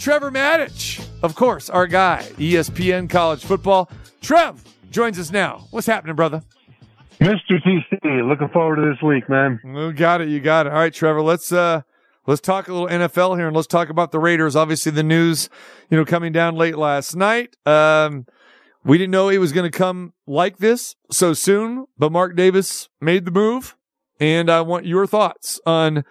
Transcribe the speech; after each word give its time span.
Trevor 0.00 0.30
Matich, 0.30 1.06
of 1.22 1.34
course, 1.34 1.68
our 1.68 1.86
guy, 1.86 2.26
ESPN 2.38 3.10
College 3.10 3.44
Football. 3.44 3.90
Trev 4.22 4.64
joins 4.90 5.18
us 5.18 5.30
now. 5.30 5.66
What's 5.72 5.86
happening, 5.86 6.16
brother? 6.16 6.42
Mr. 7.20 7.62
TC, 7.62 8.26
looking 8.26 8.48
forward 8.48 8.76
to 8.76 8.90
this 8.90 9.02
week, 9.02 9.28
man. 9.28 9.60
You 9.62 9.92
got 9.92 10.22
it. 10.22 10.30
You 10.30 10.40
got 10.40 10.66
it. 10.66 10.72
All 10.72 10.78
right, 10.78 10.92
Trevor. 10.92 11.20
Let's 11.20 11.52
uh 11.52 11.82
let's 12.26 12.40
talk 12.40 12.68
a 12.68 12.72
little 12.72 12.88
NFL 12.88 13.36
here 13.36 13.46
and 13.46 13.54
let's 13.54 13.68
talk 13.68 13.90
about 13.90 14.10
the 14.10 14.18
Raiders. 14.18 14.56
Obviously, 14.56 14.90
the 14.90 15.02
news, 15.02 15.50
you 15.90 15.98
know, 15.98 16.06
coming 16.06 16.32
down 16.32 16.54
late 16.54 16.78
last 16.78 17.14
night. 17.14 17.58
Um, 17.66 18.24
we 18.82 18.96
didn't 18.96 19.10
know 19.10 19.28
it 19.28 19.36
was 19.36 19.52
going 19.52 19.70
to 19.70 19.78
come 19.78 20.14
like 20.26 20.56
this 20.56 20.96
so 21.10 21.34
soon, 21.34 21.84
but 21.98 22.10
Mark 22.10 22.36
Davis 22.36 22.88
made 23.02 23.26
the 23.26 23.30
move, 23.30 23.76
and 24.18 24.48
I 24.48 24.62
want 24.62 24.86
your 24.86 25.06
thoughts 25.06 25.60
on 25.66 26.04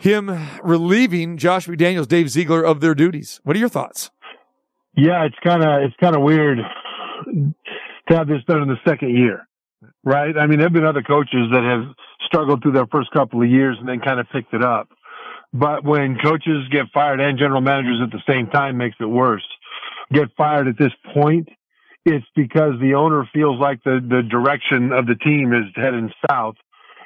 him 0.00 0.30
relieving 0.62 1.36
Josh 1.36 1.66
McDaniels, 1.66 2.08
Dave 2.08 2.30
Ziegler 2.30 2.62
of 2.62 2.80
their 2.80 2.94
duties. 2.94 3.40
What 3.44 3.56
are 3.56 3.58
your 3.58 3.68
thoughts? 3.68 4.10
Yeah, 4.96 5.24
it's 5.24 5.36
kind 5.44 5.62
of 5.62 5.82
it's 5.82 5.96
kind 6.00 6.16
of 6.16 6.22
weird 6.22 6.58
to 8.08 8.16
have 8.16 8.26
this 8.26 8.42
done 8.46 8.62
in 8.62 8.68
the 8.68 8.78
second 8.86 9.16
year, 9.16 9.46
right? 10.04 10.36
I 10.36 10.46
mean, 10.46 10.58
there've 10.58 10.72
been 10.72 10.84
other 10.84 11.02
coaches 11.02 11.48
that 11.52 11.62
have 11.62 11.94
struggled 12.26 12.62
through 12.62 12.72
their 12.72 12.86
first 12.86 13.10
couple 13.12 13.42
of 13.42 13.48
years 13.48 13.76
and 13.78 13.88
then 13.88 14.00
kind 14.00 14.18
of 14.18 14.26
picked 14.30 14.54
it 14.54 14.62
up. 14.62 14.88
But 15.52 15.84
when 15.84 16.18
coaches 16.22 16.68
get 16.70 16.86
fired 16.92 17.20
and 17.20 17.38
general 17.38 17.60
managers 17.60 18.00
at 18.02 18.10
the 18.10 18.22
same 18.28 18.48
time 18.48 18.76
makes 18.76 18.96
it 19.00 19.06
worse. 19.06 19.46
Get 20.12 20.28
fired 20.36 20.68
at 20.68 20.78
this 20.78 20.92
point, 21.14 21.48
it's 22.04 22.26
because 22.34 22.72
the 22.80 22.94
owner 22.94 23.28
feels 23.32 23.60
like 23.60 23.82
the, 23.84 24.00
the 24.06 24.22
direction 24.22 24.92
of 24.92 25.06
the 25.06 25.14
team 25.14 25.52
is 25.52 25.64
heading 25.74 26.10
south 26.28 26.56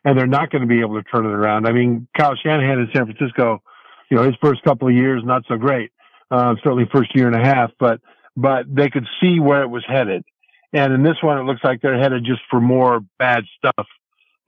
and 0.04 0.18
they're 0.18 0.26
not 0.26 0.50
going 0.50 0.62
to 0.62 0.68
be 0.68 0.80
able 0.80 1.00
to 1.00 1.08
turn 1.08 1.24
it 1.26 1.30
around. 1.32 1.66
I 1.66 1.72
mean, 1.72 2.08
Kyle 2.16 2.34
Shanahan 2.36 2.80
in 2.80 2.88
San 2.94 3.06
Francisco, 3.06 3.62
you 4.10 4.16
know, 4.16 4.24
his 4.24 4.34
first 4.42 4.62
couple 4.62 4.88
of 4.88 4.94
years, 4.94 5.22
not 5.24 5.44
so 5.48 5.56
great. 5.56 5.92
Uh, 6.30 6.54
certainly 6.62 6.88
first 6.92 7.14
year 7.14 7.26
and 7.26 7.36
a 7.36 7.44
half, 7.44 7.70
but, 7.78 8.00
but 8.36 8.64
they 8.68 8.88
could 8.88 9.06
see 9.20 9.38
where 9.38 9.62
it 9.62 9.68
was 9.68 9.84
headed. 9.86 10.24
And 10.72 10.92
in 10.94 11.02
this 11.02 11.16
one, 11.22 11.38
it 11.38 11.42
looks 11.42 11.60
like 11.62 11.82
they're 11.82 11.98
headed 11.98 12.24
just 12.24 12.40
for 12.50 12.60
more 12.60 13.00
bad 13.18 13.44
stuff. 13.58 13.86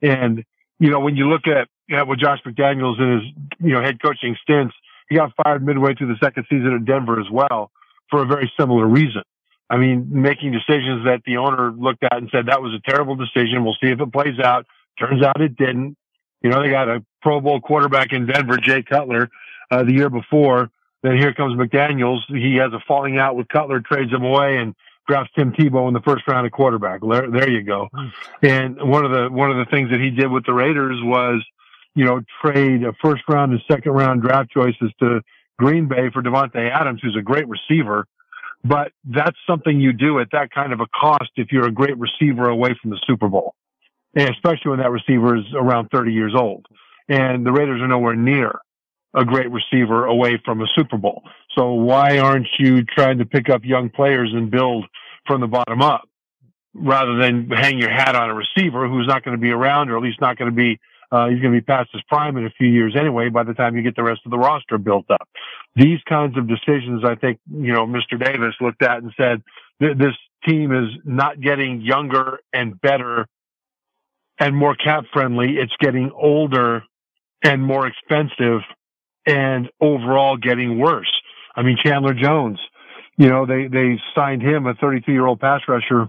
And, 0.00 0.44
you 0.78 0.90
know, 0.90 1.00
when 1.00 1.16
you 1.16 1.28
look 1.28 1.42
at, 1.46 1.68
at 1.94 2.06
what 2.08 2.18
Josh 2.18 2.38
McDaniels 2.46 2.98
in 2.98 3.12
his, 3.12 3.46
you 3.60 3.74
know, 3.74 3.82
head 3.82 4.02
coaching 4.02 4.36
stints, 4.42 4.74
he 5.10 5.16
got 5.16 5.32
fired 5.42 5.64
midway 5.64 5.94
through 5.94 6.08
the 6.08 6.18
second 6.24 6.46
season 6.48 6.74
at 6.74 6.84
Denver 6.86 7.20
as 7.20 7.30
well 7.30 7.70
for 8.10 8.22
a 8.22 8.26
very 8.26 8.50
similar 8.58 8.86
reason. 8.86 9.22
I 9.68 9.76
mean, 9.76 10.08
making 10.10 10.52
decisions 10.52 11.04
that 11.04 11.22
the 11.26 11.36
owner 11.38 11.72
looked 11.72 12.04
at 12.04 12.16
and 12.16 12.28
said 12.30 12.46
that 12.46 12.62
was 12.62 12.72
a 12.74 12.90
terrible 12.90 13.16
decision. 13.16 13.64
We'll 13.64 13.76
see 13.82 13.90
if 13.90 14.00
it 14.00 14.12
plays 14.12 14.38
out. 14.42 14.66
Turns 14.98 15.22
out 15.22 15.40
it 15.40 15.56
didn't. 15.56 15.96
You 16.42 16.50
know, 16.50 16.62
they 16.62 16.70
got 16.70 16.88
a 16.88 17.04
Pro 17.22 17.40
Bowl 17.40 17.60
quarterback 17.60 18.12
in 18.12 18.26
Denver, 18.26 18.58
Jay 18.58 18.82
Cutler, 18.82 19.30
uh, 19.70 19.82
the 19.82 19.92
year 19.92 20.10
before. 20.10 20.70
Then 21.02 21.16
here 21.16 21.32
comes 21.34 21.58
McDaniels. 21.58 22.20
He 22.28 22.56
has 22.56 22.72
a 22.72 22.80
falling 22.86 23.18
out 23.18 23.36
with 23.36 23.48
Cutler, 23.48 23.80
trades 23.80 24.12
him 24.12 24.22
away, 24.22 24.58
and 24.58 24.74
drafts 25.06 25.32
Tim 25.34 25.52
Tebow 25.52 25.88
in 25.88 25.94
the 25.94 26.00
first 26.00 26.26
round 26.26 26.46
of 26.46 26.52
quarterback. 26.52 27.00
There, 27.00 27.30
there 27.30 27.50
you 27.50 27.62
go. 27.62 27.88
And 28.42 28.76
one 28.80 29.04
of 29.04 29.10
the 29.10 29.28
one 29.30 29.50
of 29.50 29.56
the 29.56 29.70
things 29.70 29.90
that 29.90 30.00
he 30.00 30.10
did 30.10 30.30
with 30.30 30.46
the 30.46 30.54
Raiders 30.54 30.98
was, 31.02 31.42
you 31.94 32.04
know, 32.04 32.22
trade 32.42 32.84
a 32.84 32.92
first 33.02 33.22
round 33.28 33.52
and 33.52 33.60
second 33.68 33.92
round 33.92 34.22
draft 34.22 34.50
choices 34.50 34.92
to 35.00 35.20
Green 35.58 35.88
Bay 35.88 36.10
for 36.12 36.22
Davante 36.22 36.70
Adams, 36.70 37.00
who's 37.02 37.16
a 37.18 37.22
great 37.22 37.48
receiver. 37.48 38.06
But 38.64 38.92
that's 39.04 39.36
something 39.46 39.78
you 39.78 39.92
do 39.92 40.20
at 40.20 40.28
that 40.32 40.50
kind 40.50 40.72
of 40.72 40.80
a 40.80 40.86
cost 40.86 41.30
if 41.36 41.52
you're 41.52 41.66
a 41.66 41.72
great 41.72 41.98
receiver 41.98 42.48
away 42.48 42.74
from 42.80 42.90
the 42.90 43.00
Super 43.06 43.28
Bowl 43.28 43.54
especially 44.16 44.70
when 44.70 44.78
that 44.80 44.90
receiver 44.90 45.36
is 45.36 45.44
around 45.54 45.88
30 45.92 46.12
years 46.12 46.34
old. 46.36 46.66
And 47.08 47.44
the 47.44 47.52
Raiders 47.52 47.80
are 47.80 47.88
nowhere 47.88 48.14
near 48.14 48.60
a 49.14 49.24
great 49.24 49.50
receiver 49.50 50.06
away 50.06 50.40
from 50.44 50.60
a 50.60 50.66
Super 50.74 50.96
Bowl. 50.96 51.22
So 51.56 51.72
why 51.72 52.18
aren't 52.18 52.48
you 52.58 52.84
trying 52.84 53.18
to 53.18 53.24
pick 53.24 53.48
up 53.48 53.64
young 53.64 53.90
players 53.90 54.30
and 54.32 54.50
build 54.50 54.86
from 55.26 55.40
the 55.40 55.46
bottom 55.46 55.82
up 55.82 56.08
rather 56.74 57.16
than 57.16 57.48
hang 57.50 57.78
your 57.78 57.90
hat 57.90 58.16
on 58.16 58.30
a 58.30 58.34
receiver 58.34 58.88
who's 58.88 59.06
not 59.06 59.24
going 59.24 59.36
to 59.36 59.40
be 59.40 59.50
around 59.50 59.90
or 59.90 59.96
at 59.96 60.02
least 60.02 60.20
not 60.20 60.36
going 60.36 60.50
to 60.50 60.56
be 60.56 60.80
uh, 61.12 61.28
he's 61.28 61.40
going 61.40 61.54
to 61.54 61.60
be 61.60 61.64
past 61.64 61.90
his 61.92 62.02
prime 62.08 62.36
in 62.36 62.44
a 62.44 62.50
few 62.50 62.66
years 62.66 62.96
anyway 62.98 63.28
by 63.28 63.44
the 63.44 63.54
time 63.54 63.76
you 63.76 63.82
get 63.82 63.94
the 63.94 64.02
rest 64.02 64.20
of 64.24 64.32
the 64.32 64.38
roster 64.38 64.78
built 64.78 65.08
up. 65.10 65.28
These 65.76 66.00
kinds 66.08 66.36
of 66.36 66.48
decisions, 66.48 67.04
I 67.04 67.14
think, 67.14 67.38
you 67.48 67.72
know, 67.72 67.86
Mr. 67.86 68.18
Davis 68.18 68.54
looked 68.60 68.82
at 68.82 68.98
and 68.98 69.12
said, 69.16 69.42
this 69.78 70.14
team 70.44 70.72
is 70.72 70.90
not 71.04 71.40
getting 71.40 71.80
younger 71.82 72.40
and 72.52 72.80
better 72.80 73.28
and 74.38 74.56
more 74.56 74.74
cap 74.74 75.04
friendly. 75.12 75.56
It's 75.56 75.74
getting 75.80 76.10
older 76.14 76.82
and 77.42 77.62
more 77.62 77.86
expensive 77.86 78.60
and 79.26 79.70
overall 79.80 80.36
getting 80.36 80.78
worse. 80.78 81.12
I 81.56 81.62
mean, 81.62 81.76
Chandler 81.82 82.14
Jones, 82.14 82.58
you 83.16 83.28
know, 83.28 83.46
they, 83.46 83.68
they 83.68 84.00
signed 84.14 84.42
him 84.42 84.66
a 84.66 84.74
32 84.74 85.12
year 85.12 85.26
old 85.26 85.40
pass 85.40 85.60
rusher, 85.68 86.08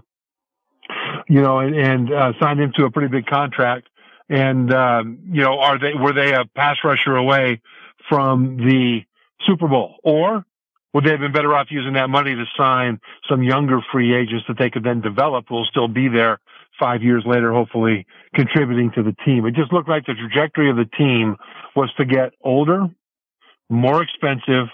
you 1.28 1.40
know, 1.40 1.60
and, 1.60 1.74
and 1.74 2.12
uh, 2.12 2.32
signed 2.40 2.60
him 2.60 2.72
to 2.76 2.84
a 2.84 2.90
pretty 2.90 3.08
big 3.08 3.26
contract. 3.26 3.88
And, 4.28 4.72
um, 4.72 5.20
you 5.30 5.42
know, 5.42 5.60
are 5.60 5.78
they, 5.78 5.94
were 5.94 6.12
they 6.12 6.32
a 6.32 6.44
pass 6.56 6.78
rusher 6.82 7.14
away 7.14 7.60
from 8.08 8.56
the 8.56 9.02
Super 9.46 9.68
Bowl 9.68 9.96
or 10.02 10.44
would 10.92 11.04
they 11.04 11.10
have 11.10 11.20
been 11.20 11.32
better 11.32 11.54
off 11.54 11.66
using 11.70 11.92
that 11.92 12.08
money 12.08 12.34
to 12.34 12.44
sign 12.56 12.98
some 13.28 13.42
younger 13.42 13.80
free 13.92 14.16
agents 14.16 14.46
that 14.48 14.58
they 14.58 14.70
could 14.70 14.82
then 14.82 15.00
develop 15.02 15.44
who 15.48 15.56
will 15.56 15.64
still 15.66 15.88
be 15.88 16.08
there 16.08 16.40
five 16.78 17.02
years 17.02 17.24
later, 17.26 17.52
hopefully 17.52 18.06
contributing 18.34 18.90
to 18.94 19.02
the 19.02 19.14
team. 19.24 19.46
It 19.46 19.54
just 19.54 19.72
looked 19.72 19.88
like 19.88 20.04
the 20.06 20.14
trajectory 20.14 20.70
of 20.70 20.76
the 20.76 20.88
team 20.96 21.36
was 21.74 21.90
to 21.98 22.04
get 22.04 22.32
older, 22.42 22.86
more 23.68 24.02
expensive, 24.02 24.68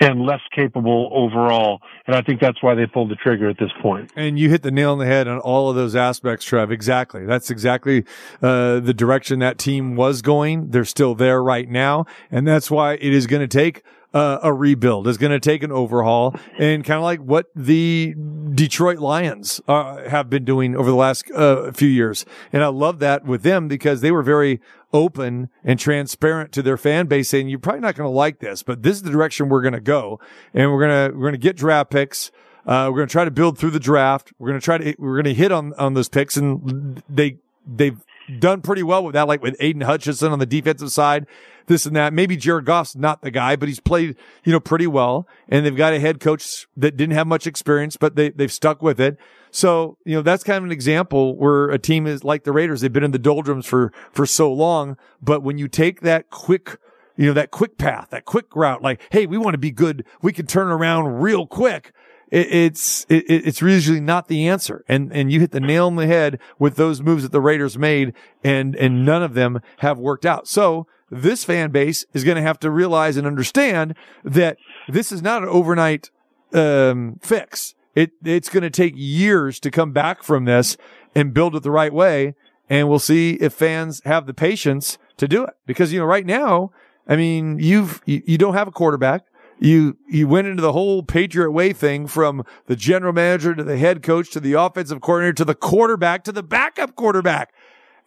and 0.00 0.22
less 0.22 0.40
capable 0.54 1.08
overall. 1.12 1.80
And 2.06 2.16
I 2.16 2.22
think 2.22 2.40
that's 2.40 2.60
why 2.62 2.74
they 2.74 2.86
pulled 2.86 3.10
the 3.10 3.16
trigger 3.16 3.48
at 3.48 3.58
this 3.58 3.70
point. 3.80 4.10
And 4.16 4.38
you 4.38 4.50
hit 4.50 4.62
the 4.62 4.70
nail 4.70 4.92
on 4.92 4.98
the 4.98 5.06
head 5.06 5.28
on 5.28 5.38
all 5.38 5.70
of 5.70 5.76
those 5.76 5.94
aspects, 5.94 6.44
Trev. 6.44 6.72
Exactly. 6.72 7.24
That's 7.24 7.50
exactly 7.50 8.04
uh, 8.42 8.80
the 8.80 8.94
direction 8.94 9.38
that 9.38 9.56
team 9.56 9.94
was 9.94 10.20
going. 10.20 10.70
They're 10.70 10.84
still 10.84 11.14
there 11.14 11.42
right 11.42 11.68
now. 11.68 12.06
And 12.30 12.46
that's 12.46 12.70
why 12.70 12.94
it 12.94 13.12
is 13.12 13.26
going 13.26 13.42
to 13.42 13.48
take 13.48 13.82
uh, 14.14 14.38
a 14.42 14.52
rebuild. 14.52 15.08
is 15.08 15.18
going 15.18 15.32
to 15.32 15.40
take 15.40 15.62
an 15.62 15.72
overhaul 15.72 16.34
and 16.56 16.84
kind 16.84 16.98
of 16.98 17.02
like 17.02 17.20
what 17.20 17.46
the 17.54 18.14
Detroit 18.54 18.98
Lions 18.98 19.60
uh, 19.66 20.08
have 20.08 20.30
been 20.30 20.44
doing 20.44 20.76
over 20.76 20.88
the 20.88 20.96
last 20.96 21.30
uh, 21.32 21.72
few 21.72 21.88
years. 21.88 22.24
And 22.52 22.62
I 22.62 22.68
love 22.68 23.00
that 23.00 23.24
with 23.24 23.42
them 23.42 23.66
because 23.66 24.00
they 24.00 24.12
were 24.12 24.22
very 24.22 24.60
open 24.92 25.50
and 25.64 25.78
transparent 25.80 26.52
to 26.52 26.62
their 26.62 26.76
fan 26.76 27.06
base 27.06 27.28
saying, 27.28 27.48
you're 27.48 27.58
probably 27.58 27.80
not 27.80 27.96
going 27.96 28.06
to 28.06 28.16
like 28.16 28.38
this, 28.38 28.62
but 28.62 28.84
this 28.84 28.96
is 28.96 29.02
the 29.02 29.10
direction 29.10 29.48
we're 29.48 29.62
going 29.62 29.74
to 29.74 29.80
go. 29.80 30.20
And 30.54 30.70
we're 30.72 30.86
going 30.86 31.10
to, 31.10 31.16
we're 31.16 31.24
going 31.24 31.32
to 31.32 31.38
get 31.38 31.56
draft 31.56 31.90
picks. 31.90 32.30
Uh, 32.64 32.88
we're 32.90 32.98
going 32.98 33.08
to 33.08 33.12
try 33.12 33.24
to 33.24 33.32
build 33.32 33.58
through 33.58 33.72
the 33.72 33.80
draft. 33.80 34.32
We're 34.38 34.50
going 34.50 34.60
to 34.60 34.64
try 34.64 34.78
to, 34.78 34.94
we're 34.98 35.20
going 35.20 35.24
to 35.24 35.34
hit 35.34 35.50
on, 35.50 35.74
on 35.74 35.94
those 35.94 36.08
picks 36.08 36.36
and 36.36 37.02
they, 37.08 37.38
they've 37.66 38.00
done 38.38 38.60
pretty 38.62 38.82
well 38.82 39.04
with 39.04 39.14
that, 39.14 39.28
like 39.28 39.42
with 39.42 39.56
Aidan 39.60 39.82
Hutchinson 39.82 40.32
on 40.32 40.38
the 40.38 40.46
defensive 40.46 40.92
side 40.92 41.26
this 41.66 41.86
and 41.86 41.96
that. 41.96 42.12
Maybe 42.12 42.36
Jared 42.36 42.64
Goff's 42.64 42.96
not 42.96 43.22
the 43.22 43.30
guy, 43.30 43.56
but 43.56 43.68
he's 43.68 43.80
played, 43.80 44.16
you 44.44 44.52
know, 44.52 44.60
pretty 44.60 44.86
well. 44.86 45.26
And 45.48 45.64
they've 45.64 45.76
got 45.76 45.92
a 45.92 46.00
head 46.00 46.20
coach 46.20 46.66
that 46.76 46.96
didn't 46.96 47.14
have 47.14 47.26
much 47.26 47.46
experience, 47.46 47.96
but 47.96 48.16
they, 48.16 48.30
they've 48.30 48.52
stuck 48.52 48.82
with 48.82 49.00
it. 49.00 49.16
So, 49.50 49.98
you 50.04 50.16
know, 50.16 50.22
that's 50.22 50.42
kind 50.42 50.58
of 50.58 50.64
an 50.64 50.72
example 50.72 51.36
where 51.36 51.70
a 51.70 51.78
team 51.78 52.06
is 52.06 52.24
like 52.24 52.44
the 52.44 52.52
Raiders. 52.52 52.80
They've 52.80 52.92
been 52.92 53.04
in 53.04 53.12
the 53.12 53.18
doldrums 53.18 53.66
for, 53.66 53.92
for 54.10 54.26
so 54.26 54.52
long. 54.52 54.96
But 55.22 55.42
when 55.42 55.58
you 55.58 55.68
take 55.68 56.00
that 56.00 56.30
quick, 56.30 56.78
you 57.16 57.26
know, 57.26 57.32
that 57.34 57.50
quick 57.50 57.78
path, 57.78 58.10
that 58.10 58.24
quick 58.24 58.54
route, 58.54 58.82
like, 58.82 59.00
Hey, 59.10 59.26
we 59.26 59.38
want 59.38 59.54
to 59.54 59.58
be 59.58 59.70
good. 59.70 60.04
We 60.22 60.32
can 60.32 60.46
turn 60.46 60.68
around 60.68 61.20
real 61.20 61.46
quick 61.46 61.92
it's 62.34 63.06
it, 63.08 63.24
it's 63.28 63.60
usually 63.60 64.00
not 64.00 64.28
the 64.28 64.48
answer. 64.48 64.84
And 64.88 65.12
and 65.12 65.30
you 65.30 65.40
hit 65.40 65.52
the 65.52 65.60
nail 65.60 65.86
on 65.86 65.96
the 65.96 66.06
head 66.06 66.38
with 66.58 66.76
those 66.76 67.00
moves 67.00 67.22
that 67.22 67.32
the 67.32 67.40
Raiders 67.40 67.78
made, 67.78 68.14
and 68.42 68.74
and 68.76 69.04
none 69.04 69.22
of 69.22 69.34
them 69.34 69.60
have 69.78 69.98
worked 69.98 70.26
out. 70.26 70.48
So 70.48 70.86
this 71.10 71.44
fan 71.44 71.70
base 71.70 72.04
is 72.12 72.24
going 72.24 72.36
to 72.36 72.42
have 72.42 72.58
to 72.60 72.70
realize 72.70 73.16
and 73.16 73.26
understand 73.26 73.94
that 74.24 74.56
this 74.88 75.12
is 75.12 75.22
not 75.22 75.42
an 75.42 75.48
overnight 75.48 76.10
um, 76.52 77.20
fix. 77.22 77.74
It 77.94 78.12
it's 78.24 78.48
going 78.48 78.62
to 78.64 78.70
take 78.70 78.94
years 78.96 79.60
to 79.60 79.70
come 79.70 79.92
back 79.92 80.22
from 80.22 80.44
this 80.44 80.76
and 81.14 81.32
build 81.32 81.54
it 81.54 81.62
the 81.62 81.70
right 81.70 81.92
way. 81.92 82.34
And 82.68 82.88
we'll 82.88 82.98
see 82.98 83.34
if 83.34 83.52
fans 83.52 84.00
have 84.04 84.26
the 84.26 84.34
patience 84.34 84.98
to 85.18 85.28
do 85.28 85.44
it. 85.44 85.54
Because 85.66 85.92
you 85.92 86.00
know, 86.00 86.06
right 86.06 86.26
now, 86.26 86.72
I 87.06 87.14
mean, 87.14 87.58
you've 87.60 88.00
you, 88.06 88.22
you 88.26 88.38
don't 88.38 88.54
have 88.54 88.66
a 88.66 88.72
quarterback. 88.72 89.26
You 89.58 89.96
you 90.08 90.28
went 90.28 90.46
into 90.46 90.62
the 90.62 90.72
whole 90.72 91.02
Patriot 91.02 91.50
way 91.52 91.72
thing 91.72 92.06
from 92.06 92.44
the 92.66 92.76
general 92.76 93.12
manager 93.12 93.54
to 93.54 93.64
the 93.64 93.76
head 93.76 94.02
coach 94.02 94.30
to 94.32 94.40
the 94.40 94.54
offensive 94.54 95.00
coordinator 95.00 95.34
to 95.34 95.44
the 95.44 95.54
quarterback 95.54 96.24
to 96.24 96.32
the 96.32 96.42
backup 96.42 96.96
quarterback. 96.96 97.52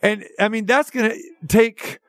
And 0.02 0.26
I 0.40 0.48
mean, 0.50 0.66
that's 0.66 0.90
going 0.90 1.12
to 1.12 1.48
take 1.48 2.00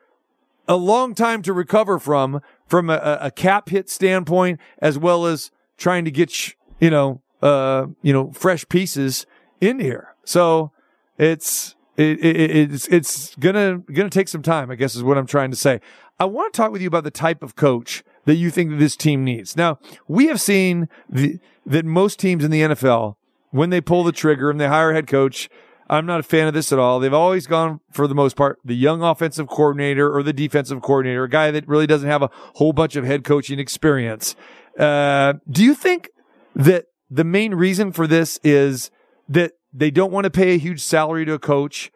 a 0.67 0.75
long 0.75 1.15
time 1.15 1.41
to 1.41 1.53
recover 1.53 1.97
from, 1.97 2.41
from 2.67 2.89
a, 2.89 3.17
a 3.21 3.31
cap 3.31 3.69
hit 3.69 3.89
standpoint, 3.89 4.59
as 4.79 4.97
well 4.97 5.25
as 5.25 5.51
trying 5.77 6.05
to 6.05 6.11
get, 6.11 6.53
you 6.79 6.91
know, 6.91 7.21
uh, 7.41 7.87
you 8.03 8.13
know, 8.13 8.31
fresh 8.31 8.67
pieces 8.69 9.25
in 9.59 9.79
here. 9.79 10.13
So 10.23 10.71
it's, 11.17 11.75
it, 11.97 12.23
it, 12.23 12.71
it's, 12.71 12.87
it's 12.87 13.35
gonna, 13.37 13.79
gonna 13.79 14.09
take 14.09 14.27
some 14.27 14.43
time, 14.43 14.69
I 14.69 14.75
guess 14.75 14.95
is 14.95 15.03
what 15.03 15.17
I'm 15.17 15.25
trying 15.25 15.49
to 15.49 15.57
say. 15.57 15.81
I 16.19 16.25
want 16.25 16.53
to 16.53 16.57
talk 16.57 16.71
with 16.71 16.81
you 16.81 16.87
about 16.87 17.05
the 17.05 17.11
type 17.11 17.41
of 17.41 17.55
coach 17.55 18.03
that 18.29 18.35
you 18.35 18.51
think 18.51 18.77
this 18.77 18.95
team 18.95 19.23
needs? 19.23 19.57
Now, 19.57 19.79
we 20.07 20.27
have 20.27 20.39
seen 20.39 20.87
the, 21.09 21.39
that 21.65 21.83
most 21.83 22.19
teams 22.19 22.43
in 22.43 22.51
the 22.51 22.61
NFL, 22.61 23.15
when 23.49 23.71
they 23.71 23.81
pull 23.81 24.03
the 24.03 24.11
trigger 24.11 24.51
and 24.51 24.61
they 24.61 24.67
hire 24.67 24.91
a 24.91 24.93
head 24.93 25.07
coach, 25.07 25.49
I'm 25.89 26.05
not 26.05 26.19
a 26.19 26.23
fan 26.23 26.47
of 26.47 26.53
this 26.53 26.71
at 26.71 26.77
all. 26.77 26.99
They've 26.99 27.11
always 27.11 27.47
gone, 27.47 27.79
for 27.89 28.07
the 28.07 28.13
most 28.13 28.35
part, 28.35 28.59
the 28.63 28.75
young 28.75 29.01
offensive 29.01 29.47
coordinator 29.47 30.15
or 30.15 30.21
the 30.21 30.31
defensive 30.31 30.79
coordinator, 30.83 31.23
a 31.23 31.29
guy 31.29 31.49
that 31.49 31.67
really 31.67 31.87
doesn't 31.87 32.07
have 32.07 32.21
a 32.21 32.29
whole 32.57 32.71
bunch 32.71 32.95
of 32.95 33.03
head 33.03 33.23
coaching 33.23 33.57
experience. 33.57 34.35
Uh, 34.77 35.33
do 35.49 35.63
you 35.63 35.73
think 35.73 36.09
that 36.55 36.85
the 37.09 37.23
main 37.23 37.55
reason 37.55 37.91
for 37.91 38.05
this 38.05 38.39
is 38.43 38.91
that 39.27 39.53
they 39.73 39.89
don't 39.89 40.11
want 40.11 40.25
to 40.25 40.29
pay 40.29 40.53
a 40.53 40.59
huge 40.59 40.81
salary 40.81 41.25
to 41.25 41.33
a 41.33 41.39
coach 41.39 41.91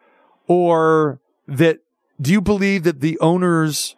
or 0.48 1.20
that 1.46 1.78
do 2.20 2.32
you 2.32 2.40
believe 2.40 2.82
that 2.82 3.00
the 3.00 3.16
owners 3.20 3.94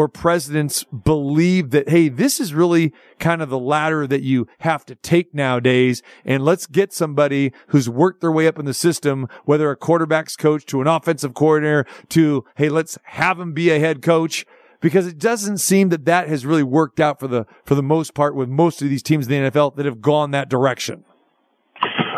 or 0.00 0.08
presidents 0.08 0.82
believe 0.84 1.72
that, 1.72 1.90
hey, 1.90 2.08
this 2.08 2.40
is 2.40 2.54
really 2.54 2.90
kind 3.18 3.42
of 3.42 3.50
the 3.50 3.58
ladder 3.58 4.06
that 4.06 4.22
you 4.22 4.46
have 4.60 4.82
to 4.86 4.94
take 4.94 5.34
nowadays. 5.34 6.02
And 6.24 6.42
let's 6.42 6.66
get 6.66 6.94
somebody 6.94 7.52
who's 7.66 7.86
worked 7.86 8.22
their 8.22 8.32
way 8.32 8.46
up 8.46 8.58
in 8.58 8.64
the 8.64 8.72
system, 8.72 9.28
whether 9.44 9.70
a 9.70 9.76
quarterback's 9.76 10.36
coach 10.36 10.64
to 10.66 10.80
an 10.80 10.86
offensive 10.86 11.34
coordinator 11.34 11.84
to, 12.08 12.46
hey, 12.56 12.70
let's 12.70 12.96
have 13.04 13.38
him 13.38 13.52
be 13.52 13.68
a 13.68 13.78
head 13.78 14.00
coach. 14.00 14.46
Because 14.80 15.06
it 15.06 15.18
doesn't 15.18 15.58
seem 15.58 15.90
that 15.90 16.06
that 16.06 16.28
has 16.28 16.46
really 16.46 16.62
worked 16.62 16.98
out 16.98 17.20
for 17.20 17.28
the, 17.28 17.44
for 17.66 17.74
the 17.74 17.82
most 17.82 18.14
part 18.14 18.34
with 18.34 18.48
most 18.48 18.80
of 18.80 18.88
these 18.88 19.02
teams 19.02 19.28
in 19.28 19.44
the 19.44 19.50
NFL 19.50 19.76
that 19.76 19.84
have 19.84 20.00
gone 20.00 20.30
that 20.30 20.48
direction. 20.48 21.04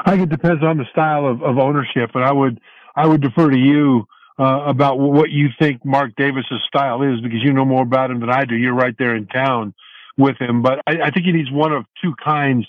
I 0.07 0.13
think 0.13 0.23
it 0.23 0.29
depends 0.29 0.63
on 0.63 0.79
the 0.79 0.85
style 0.93 1.27
of, 1.27 1.43
of 1.43 1.59
ownership, 1.59 2.11
but 2.15 2.23
I 2.23 2.31
would, 2.31 2.61
I 2.95 3.09
would 3.09 3.21
defer 3.21 3.51
to 3.51 3.59
you 3.59 4.07
uh, 4.39 4.65
about 4.67 4.99
what 4.99 5.31
you 5.31 5.49
think 5.59 5.85
Mark 5.85 6.13
Davis's 6.17 6.63
style 6.67 7.03
is 7.03 7.21
because 7.21 7.43
you 7.43 7.53
know 7.53 7.65
more 7.65 7.83
about 7.83 8.11
him 8.11 8.21
than 8.21 8.31
I 8.31 8.45
do. 8.45 8.55
You're 8.55 8.75
right 8.75 8.95
there 8.99 9.15
in 9.15 9.27
town 9.27 9.75
with 10.17 10.41
him, 10.41 10.63
but 10.63 10.81
I, 10.87 11.03
I 11.05 11.11
think 11.11 11.27
he 11.27 11.33
needs 11.33 11.51
one 11.51 11.73
of 11.73 11.85
two 12.03 12.15
kinds 12.23 12.67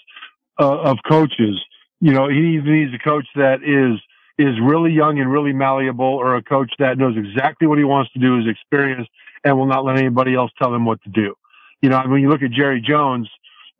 uh, 0.59 0.77
of 0.79 0.97
coaches. 1.07 1.61
You 2.01 2.11
know, 2.11 2.27
he 2.27 2.57
needs 2.57 2.93
a 2.93 2.99
coach 2.99 3.27
that 3.35 3.63
is 3.63 3.99
is 4.37 4.59
really 4.61 4.91
young 4.91 5.19
and 5.19 5.31
really 5.31 5.53
malleable, 5.53 6.05
or 6.05 6.35
a 6.35 6.43
coach 6.43 6.71
that 6.79 6.97
knows 6.97 7.15
exactly 7.15 7.67
what 7.67 7.77
he 7.77 7.83
wants 7.83 8.11
to 8.13 8.19
do, 8.19 8.39
is 8.39 8.45
experienced, 8.47 9.09
and 9.43 9.57
will 9.57 9.67
not 9.67 9.85
let 9.85 9.97
anybody 9.97 10.35
else 10.35 10.51
tell 10.61 10.73
him 10.73 10.85
what 10.85 11.01
to 11.03 11.09
do. 11.09 11.35
You 11.81 11.89
know, 11.89 12.01
when 12.07 12.21
you 12.21 12.29
look 12.29 12.41
at 12.41 12.51
Jerry 12.51 12.81
Jones, 12.81 13.29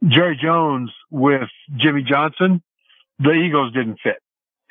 Jerry 0.07 0.39
Jones 0.41 0.91
with 1.09 1.49
Jimmy 1.75 2.03
Johnson, 2.03 2.61
the 3.19 3.31
egos 3.31 3.73
didn't 3.73 3.99
fit 4.03 4.22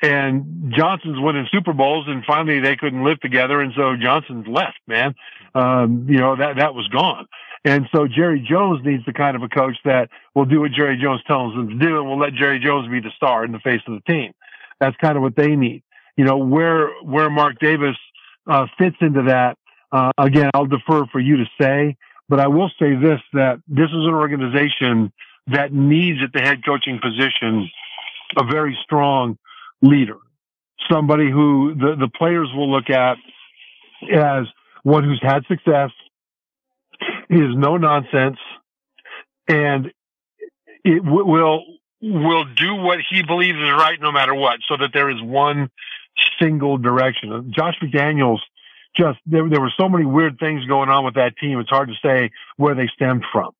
and 0.03 0.73
Johnson's 0.75 1.17
winning 1.17 1.47
Super 1.49 1.71
Bowls, 1.71 2.05
and 2.09 2.25
finally 2.25 2.59
they 2.59 2.75
couldn't 2.75 3.05
live 3.05 3.21
together, 3.21 3.61
and 3.61 3.71
so 3.73 3.95
Johnson's 3.95 4.45
left, 4.47 4.77
man. 4.85 5.15
Um, 5.55 6.05
you 6.09 6.17
know 6.17 6.35
that 6.35 6.57
that 6.57 6.75
was 6.75 6.87
gone, 6.89 7.25
and 7.63 7.87
so 7.95 8.05
Jerry 8.07 8.45
Jones 8.45 8.81
needs 8.83 9.05
the 9.05 9.13
kind 9.13 9.37
of 9.37 9.43
a 9.43 9.47
coach 9.47 9.77
that 9.85 10.09
will 10.35 10.45
do 10.45 10.59
what 10.59 10.73
Jerry 10.73 10.99
Jones 11.01 11.21
tells 11.25 11.53
him 11.53 11.69
to 11.69 11.75
do, 11.75 11.99
and 11.99 12.09
will 12.09 12.19
let 12.19 12.33
Jerry 12.33 12.59
Jones 12.59 12.91
be 12.91 12.99
the 12.99 13.11
star 13.15 13.45
in 13.45 13.53
the 13.53 13.59
face 13.59 13.79
of 13.87 13.93
the 13.93 14.11
team. 14.11 14.33
That's 14.81 14.97
kind 14.97 15.15
of 15.15 15.23
what 15.23 15.37
they 15.37 15.55
need. 15.55 15.83
You 16.17 16.25
know 16.25 16.37
where 16.37 16.89
where 17.01 17.29
Mark 17.29 17.59
Davis 17.59 17.95
uh, 18.45 18.67
fits 18.77 18.97
into 18.99 19.23
that. 19.23 19.57
Uh, 19.89 20.11
again, 20.17 20.51
I'll 20.53 20.65
defer 20.65 21.05
for 21.13 21.19
you 21.21 21.37
to 21.37 21.45
say, 21.61 21.95
but 22.27 22.41
I 22.41 22.47
will 22.47 22.69
say 22.77 22.95
this: 22.95 23.21
that 23.31 23.61
this 23.69 23.87
is 23.87 24.05
an 24.05 24.13
organization 24.13 25.13
that 25.47 25.71
needs 25.71 26.19
at 26.21 26.33
the 26.33 26.41
head 26.41 26.65
coaching 26.65 26.99
position 27.01 27.69
a 28.35 28.43
very 28.43 28.77
strong 28.83 29.37
leader, 29.83 30.17
somebody 30.91 31.29
who 31.29 31.75
the, 31.75 31.95
the 31.99 32.09
players 32.17 32.49
will 32.55 32.71
look 32.71 32.89
at 32.89 33.17
as 34.11 34.45
one 34.83 35.03
who's 35.03 35.21
had 35.21 35.45
success, 35.47 35.91
is 37.29 37.55
no 37.55 37.77
nonsense, 37.77 38.37
and 39.47 39.91
it 40.83 41.03
w- 41.03 41.25
will 41.25 41.63
will 42.01 42.43
do 42.55 42.75
what 42.75 42.99
he 43.09 43.23
believes 43.23 43.57
is 43.57 43.71
right 43.71 43.99
no 44.01 44.11
matter 44.11 44.33
what, 44.33 44.59
so 44.67 44.75
that 44.77 44.89
there 44.93 45.09
is 45.09 45.21
one 45.21 45.69
single 46.39 46.77
direction. 46.77 47.53
Josh 47.55 47.75
McDaniels 47.81 48.39
just 48.95 49.19
there, 49.25 49.47
there 49.49 49.61
were 49.61 49.71
so 49.79 49.89
many 49.89 50.05
weird 50.05 50.37
things 50.39 50.65
going 50.65 50.89
on 50.89 51.05
with 51.05 51.15
that 51.15 51.35
team. 51.37 51.59
It's 51.59 51.69
hard 51.69 51.89
to 51.89 51.95
say 52.05 52.31
where 52.57 52.75
they 52.75 52.87
stemmed 52.93 53.23
from. 53.31 53.51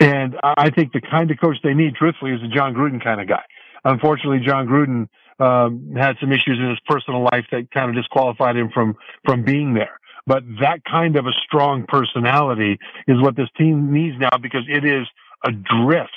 And 0.00 0.36
I 0.42 0.70
think 0.70 0.92
the 0.92 1.00
kind 1.00 1.30
of 1.30 1.40
coach 1.40 1.56
they 1.64 1.74
need, 1.74 1.96
truthfully, 1.96 2.32
is 2.32 2.42
a 2.42 2.48
Jon 2.48 2.74
Gruden 2.74 3.02
kind 3.02 3.20
of 3.20 3.26
guy. 3.26 3.42
Unfortunately, 3.84 4.38
Jon 4.46 4.68
Gruden 4.68 5.08
um, 5.38 5.94
had 5.96 6.16
some 6.20 6.32
issues 6.32 6.58
in 6.58 6.68
his 6.68 6.80
personal 6.86 7.22
life 7.22 7.46
that 7.52 7.70
kind 7.70 7.90
of 7.90 7.96
disqualified 7.96 8.56
him 8.56 8.70
from 8.72 8.96
from 9.24 9.44
being 9.44 9.74
there. 9.74 9.98
But 10.26 10.44
that 10.60 10.84
kind 10.84 11.16
of 11.16 11.26
a 11.26 11.32
strong 11.46 11.86
personality 11.86 12.78
is 13.06 13.20
what 13.20 13.36
this 13.36 13.48
team 13.56 13.92
needs 13.92 14.16
now 14.18 14.36
because 14.40 14.64
it 14.68 14.84
is 14.84 15.06
adrift. 15.44 16.10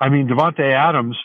I 0.00 0.08
mean, 0.08 0.26
Davante 0.26 0.68
Adams, 0.72 1.16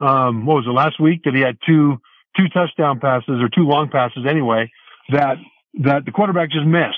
um, 0.00 0.44
what 0.44 0.56
was 0.56 0.66
it 0.66 0.70
last 0.70 0.98
week 0.98 1.22
that 1.24 1.34
he 1.34 1.40
had 1.40 1.58
two 1.64 1.98
two 2.36 2.48
touchdown 2.48 2.98
passes 2.98 3.40
or 3.40 3.48
two 3.48 3.62
long 3.62 3.88
passes 3.90 4.26
anyway 4.28 4.70
that 5.10 5.36
that 5.82 6.04
the 6.04 6.10
quarterback 6.10 6.50
just 6.50 6.66
missed, 6.66 6.96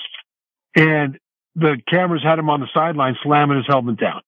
and 0.75 1.19
the 1.55 1.77
cameras 1.87 2.23
had 2.23 2.39
him 2.39 2.49
on 2.49 2.59
the 2.59 2.67
sideline 2.73 3.17
slamming 3.23 3.57
his 3.57 3.67
helmet 3.67 3.99
down, 3.99 4.21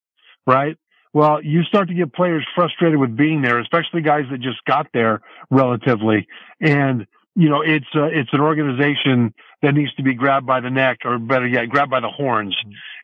right? 0.46 0.78
Well, 1.14 1.44
you 1.44 1.64
start 1.64 1.88
to 1.88 1.94
get 1.94 2.14
players 2.14 2.46
frustrated 2.56 3.00
with 3.00 3.16
being 3.16 3.42
there, 3.42 3.60
especially 3.60 4.02
guys 4.02 4.26
that 4.32 4.42
just 4.42 4.64
got 4.66 4.88
there 4.94 5.22
relatively. 5.50 6.28
And, 6.62 7.08
you 7.36 7.50
know, 7.50 7.62
it's, 7.62 7.88
uh, 7.96 8.06
it's 8.06 8.30
an 8.32 8.42
organization 8.42 9.34
that 9.62 9.74
needs 9.74 9.94
to 9.96 10.04
be 10.04 10.14
grabbed 10.14 10.46
by 10.46 10.60
the 10.60 10.70
neck 10.70 11.00
or 11.06 11.18
better 11.18 11.48
yet, 11.48 11.70
grabbed 11.70 11.92
by 11.92 12.00
the 12.00 12.10
horns 12.10 12.56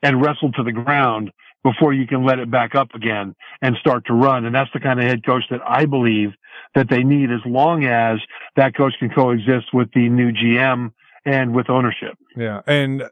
and 0.04 0.22
wrestled 0.22 0.56
to 0.56 0.64
the 0.64 0.72
ground 0.72 1.32
before 1.64 1.94
you 1.94 2.06
can 2.06 2.24
let 2.24 2.38
it 2.38 2.52
back 2.52 2.76
up 2.76 2.94
again 2.94 3.36
and 3.62 3.76
start 3.78 4.06
to 4.06 4.14
run. 4.14 4.46
And 4.46 4.54
that's 4.54 4.72
the 4.72 4.80
kind 4.80 5.00
of 5.00 5.06
head 5.06 5.26
coach 5.26 5.44
that 5.50 5.62
I 5.68 5.86
believe 5.86 6.34
that 6.76 6.90
they 6.90 7.04
need 7.04 7.32
as 7.32 7.42
long 7.44 7.86
as 7.86 8.20
that 8.56 8.76
coach 8.76 8.94
can 9.00 9.10
coexist 9.10 9.74
with 9.74 9.92
the 9.94 10.10
new 10.10 10.32
GM 10.32 10.92
and 11.26 11.56
with 11.56 11.72
ownership. 11.72 12.16
Yeah. 12.38 12.62
And 12.68 13.02
uh, 13.02 13.08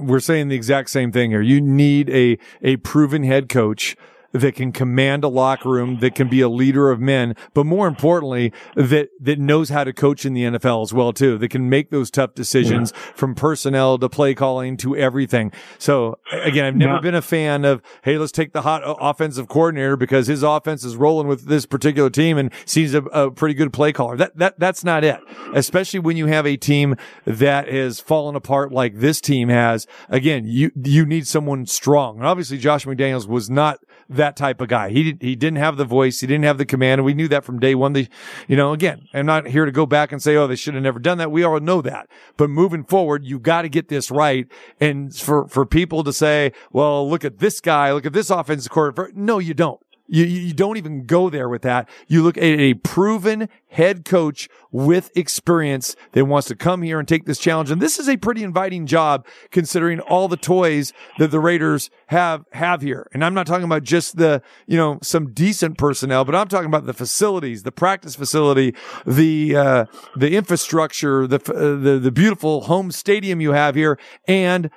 we're 0.00 0.20
saying 0.20 0.48
the 0.48 0.56
exact 0.56 0.88
same 0.88 1.12
thing 1.12 1.30
here. 1.30 1.42
You 1.42 1.60
need 1.60 2.08
a, 2.08 2.38
a 2.62 2.76
proven 2.78 3.24
head 3.24 3.50
coach 3.50 3.94
that 4.32 4.54
can 4.54 4.72
command 4.72 5.24
a 5.24 5.28
locker 5.28 5.68
room, 5.68 5.98
that 6.00 6.14
can 6.14 6.28
be 6.28 6.40
a 6.40 6.48
leader 6.48 6.90
of 6.90 7.00
men, 7.00 7.36
but 7.54 7.64
more 7.64 7.86
importantly, 7.86 8.52
that, 8.74 9.10
that 9.20 9.38
knows 9.38 9.68
how 9.68 9.84
to 9.84 9.92
coach 9.92 10.24
in 10.24 10.34
the 10.34 10.42
NFL 10.42 10.82
as 10.82 10.92
well, 10.92 11.12
too, 11.12 11.38
that 11.38 11.48
can 11.48 11.68
make 11.68 11.90
those 11.90 12.10
tough 12.10 12.34
decisions 12.34 12.92
yeah. 12.94 13.12
from 13.14 13.34
personnel 13.34 13.98
to 13.98 14.08
play 14.08 14.34
calling 14.34 14.76
to 14.78 14.96
everything. 14.96 15.52
So 15.78 16.18
again, 16.32 16.64
I've 16.64 16.76
never 16.76 16.94
yeah. 16.94 17.00
been 17.00 17.14
a 17.14 17.22
fan 17.22 17.64
of, 17.64 17.82
Hey, 18.02 18.18
let's 18.18 18.32
take 18.32 18.52
the 18.52 18.62
hot 18.62 18.82
uh, 18.84 18.94
offensive 19.00 19.48
coordinator 19.48 19.96
because 19.96 20.26
his 20.26 20.42
offense 20.42 20.84
is 20.84 20.96
rolling 20.96 21.28
with 21.28 21.46
this 21.46 21.66
particular 21.66 22.10
team 22.10 22.38
and 22.38 22.50
seems 22.64 22.94
a, 22.94 23.02
a 23.02 23.30
pretty 23.30 23.54
good 23.54 23.72
play 23.72 23.92
caller. 23.92 24.16
That, 24.16 24.36
that, 24.38 24.58
that's 24.58 24.84
not 24.84 25.04
it, 25.04 25.20
especially 25.54 26.00
when 26.00 26.16
you 26.16 26.26
have 26.26 26.46
a 26.46 26.56
team 26.56 26.96
that 27.24 27.68
has 27.68 28.00
fallen 28.00 28.34
apart 28.34 28.72
like 28.72 28.98
this 28.98 29.20
team 29.20 29.48
has. 29.48 29.86
Again, 30.08 30.44
you, 30.46 30.70
you 30.82 31.04
need 31.04 31.26
someone 31.26 31.66
strong. 31.66 32.18
And 32.18 32.26
obviously 32.26 32.58
Josh 32.58 32.84
McDaniels 32.86 33.26
was 33.26 33.50
not 33.50 33.80
that 34.16 34.36
type 34.36 34.60
of 34.60 34.68
guy. 34.68 34.90
He 34.90 35.16
he 35.20 35.36
didn't 35.36 35.58
have 35.58 35.76
the 35.76 35.84
voice. 35.84 36.20
He 36.20 36.26
didn't 36.26 36.44
have 36.44 36.58
the 36.58 36.66
command. 36.66 37.00
And 37.00 37.04
we 37.04 37.14
knew 37.14 37.28
that 37.28 37.44
from 37.44 37.58
day 37.58 37.74
one. 37.74 37.92
They, 37.92 38.08
you 38.48 38.56
know, 38.56 38.72
again, 38.72 39.08
I'm 39.14 39.26
not 39.26 39.46
here 39.46 39.64
to 39.64 39.72
go 39.72 39.86
back 39.86 40.12
and 40.12 40.22
say, 40.22 40.36
oh, 40.36 40.46
they 40.46 40.56
should 40.56 40.74
have 40.74 40.82
never 40.82 40.98
done 40.98 41.18
that. 41.18 41.30
We 41.30 41.44
all 41.44 41.58
know 41.60 41.82
that. 41.82 42.08
But 42.36 42.50
moving 42.50 42.84
forward, 42.84 43.24
you 43.24 43.38
got 43.38 43.62
to 43.62 43.68
get 43.68 43.88
this 43.88 44.10
right. 44.10 44.46
And 44.80 45.14
for, 45.14 45.46
for 45.48 45.66
people 45.66 46.04
to 46.04 46.12
say, 46.12 46.52
well, 46.72 47.08
look 47.08 47.24
at 47.24 47.38
this 47.38 47.60
guy, 47.60 47.92
look 47.92 48.06
at 48.06 48.12
this 48.12 48.30
offensive 48.30 48.70
coordinator. 48.70 49.12
No, 49.14 49.38
you 49.38 49.54
don't. 49.54 49.80
You, 50.08 50.24
you 50.24 50.52
don't 50.52 50.76
even 50.76 51.06
go 51.06 51.30
there 51.30 51.48
with 51.48 51.62
that. 51.62 51.88
You 52.06 52.22
look 52.22 52.36
at 52.36 52.42
a 52.42 52.74
proven 52.74 53.48
head 53.68 54.04
coach 54.04 54.46
with 54.70 55.10
experience 55.16 55.96
that 56.10 56.26
wants 56.26 56.48
to 56.48 56.54
come 56.54 56.82
here 56.82 56.98
and 56.98 57.08
take 57.08 57.24
this 57.24 57.38
challenge. 57.38 57.70
And 57.70 57.80
this 57.80 57.98
is 57.98 58.10
a 58.10 58.18
pretty 58.18 58.42
inviting 58.42 58.86
job 58.86 59.24
considering 59.50 60.00
all 60.00 60.28
the 60.28 60.36
toys 60.36 60.92
that 61.18 61.30
the 61.30 61.40
Raiders 61.40 61.88
have, 62.12 62.44
have 62.52 62.80
here. 62.80 63.08
And 63.12 63.24
I'm 63.24 63.34
not 63.34 63.46
talking 63.46 63.64
about 63.64 63.82
just 63.82 64.16
the, 64.16 64.42
you 64.66 64.76
know, 64.76 64.98
some 65.02 65.32
decent 65.32 65.76
personnel, 65.76 66.24
but 66.24 66.34
I'm 66.34 66.48
talking 66.48 66.66
about 66.66 66.86
the 66.86 66.94
facilities, 66.94 67.64
the 67.64 67.72
practice 67.72 68.14
facility, 68.14 68.74
the, 69.04 69.56
uh, 69.56 69.84
the 70.16 70.36
infrastructure, 70.36 71.26
the, 71.26 71.36
uh, 71.36 71.82
the, 71.82 71.98
the 71.98 72.12
beautiful 72.12 72.62
home 72.62 72.92
stadium 72.92 73.40
you 73.40 73.52
have 73.52 73.74
here 73.74 73.98
and 74.28 74.70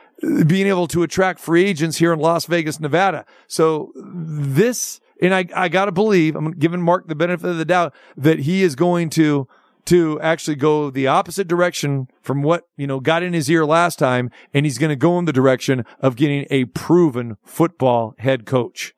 being 0.47 0.67
able 0.67 0.87
to 0.87 1.03
attract 1.03 1.39
free 1.39 1.65
agents 1.65 1.97
here 1.97 2.11
in 2.11 2.19
Las 2.19 2.45
Vegas, 2.45 2.79
Nevada. 2.79 3.25
So 3.47 3.91
this, 3.95 4.99
and 5.21 5.33
I, 5.33 5.45
I 5.55 5.69
got 5.69 5.85
to 5.85 5.91
believe, 5.91 6.35
I'm 6.35 6.51
giving 6.51 6.81
Mark 6.81 7.07
the 7.07 7.15
benefit 7.15 7.49
of 7.49 7.57
the 7.57 7.65
doubt 7.65 7.93
that 8.17 8.39
he 8.39 8.63
is 8.63 8.75
going 8.75 9.09
to, 9.11 9.47
to 9.85 10.19
actually 10.21 10.55
go 10.55 10.89
the 10.89 11.07
opposite 11.07 11.47
direction 11.47 12.07
from 12.21 12.41
what, 12.41 12.63
you 12.77 12.87
know, 12.87 12.99
got 12.99 13.23
in 13.23 13.33
his 13.33 13.49
ear 13.49 13.65
last 13.65 13.99
time. 13.99 14.31
And 14.53 14.65
he's 14.65 14.77
going 14.77 14.89
to 14.89 14.95
go 14.95 15.17
in 15.19 15.25
the 15.25 15.33
direction 15.33 15.85
of 15.99 16.15
getting 16.15 16.45
a 16.49 16.65
proven 16.65 17.37
football 17.43 18.15
head 18.19 18.45
coach. 18.45 18.93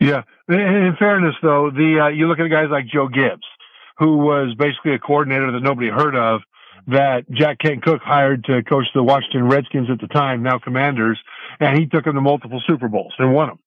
Yeah. 0.00 0.22
In 0.48 0.96
fairness, 0.98 1.34
though, 1.42 1.70
the, 1.70 2.04
uh, 2.04 2.08
you 2.08 2.26
look 2.26 2.38
at 2.38 2.48
guys 2.50 2.68
like 2.70 2.86
Joe 2.86 3.08
Gibbs, 3.08 3.46
who 3.98 4.18
was 4.18 4.54
basically 4.58 4.94
a 4.94 4.98
coordinator 4.98 5.52
that 5.52 5.62
nobody 5.62 5.88
heard 5.88 6.16
of 6.16 6.40
that 6.86 7.30
Jack 7.30 7.58
Kent 7.60 7.82
Cooke 7.82 8.02
hired 8.02 8.44
to 8.44 8.62
coach 8.62 8.84
the 8.94 9.02
Washington 9.02 9.48
Redskins 9.48 9.88
at 9.90 10.00
the 10.00 10.06
time, 10.06 10.42
now 10.42 10.58
Commanders, 10.58 11.18
and 11.60 11.78
he 11.78 11.86
took 11.86 12.04
them 12.04 12.14
to 12.14 12.20
multiple 12.20 12.62
Super 12.66 12.88
Bowls 12.88 13.14
and 13.18 13.32
won 13.32 13.48
them. 13.48 13.58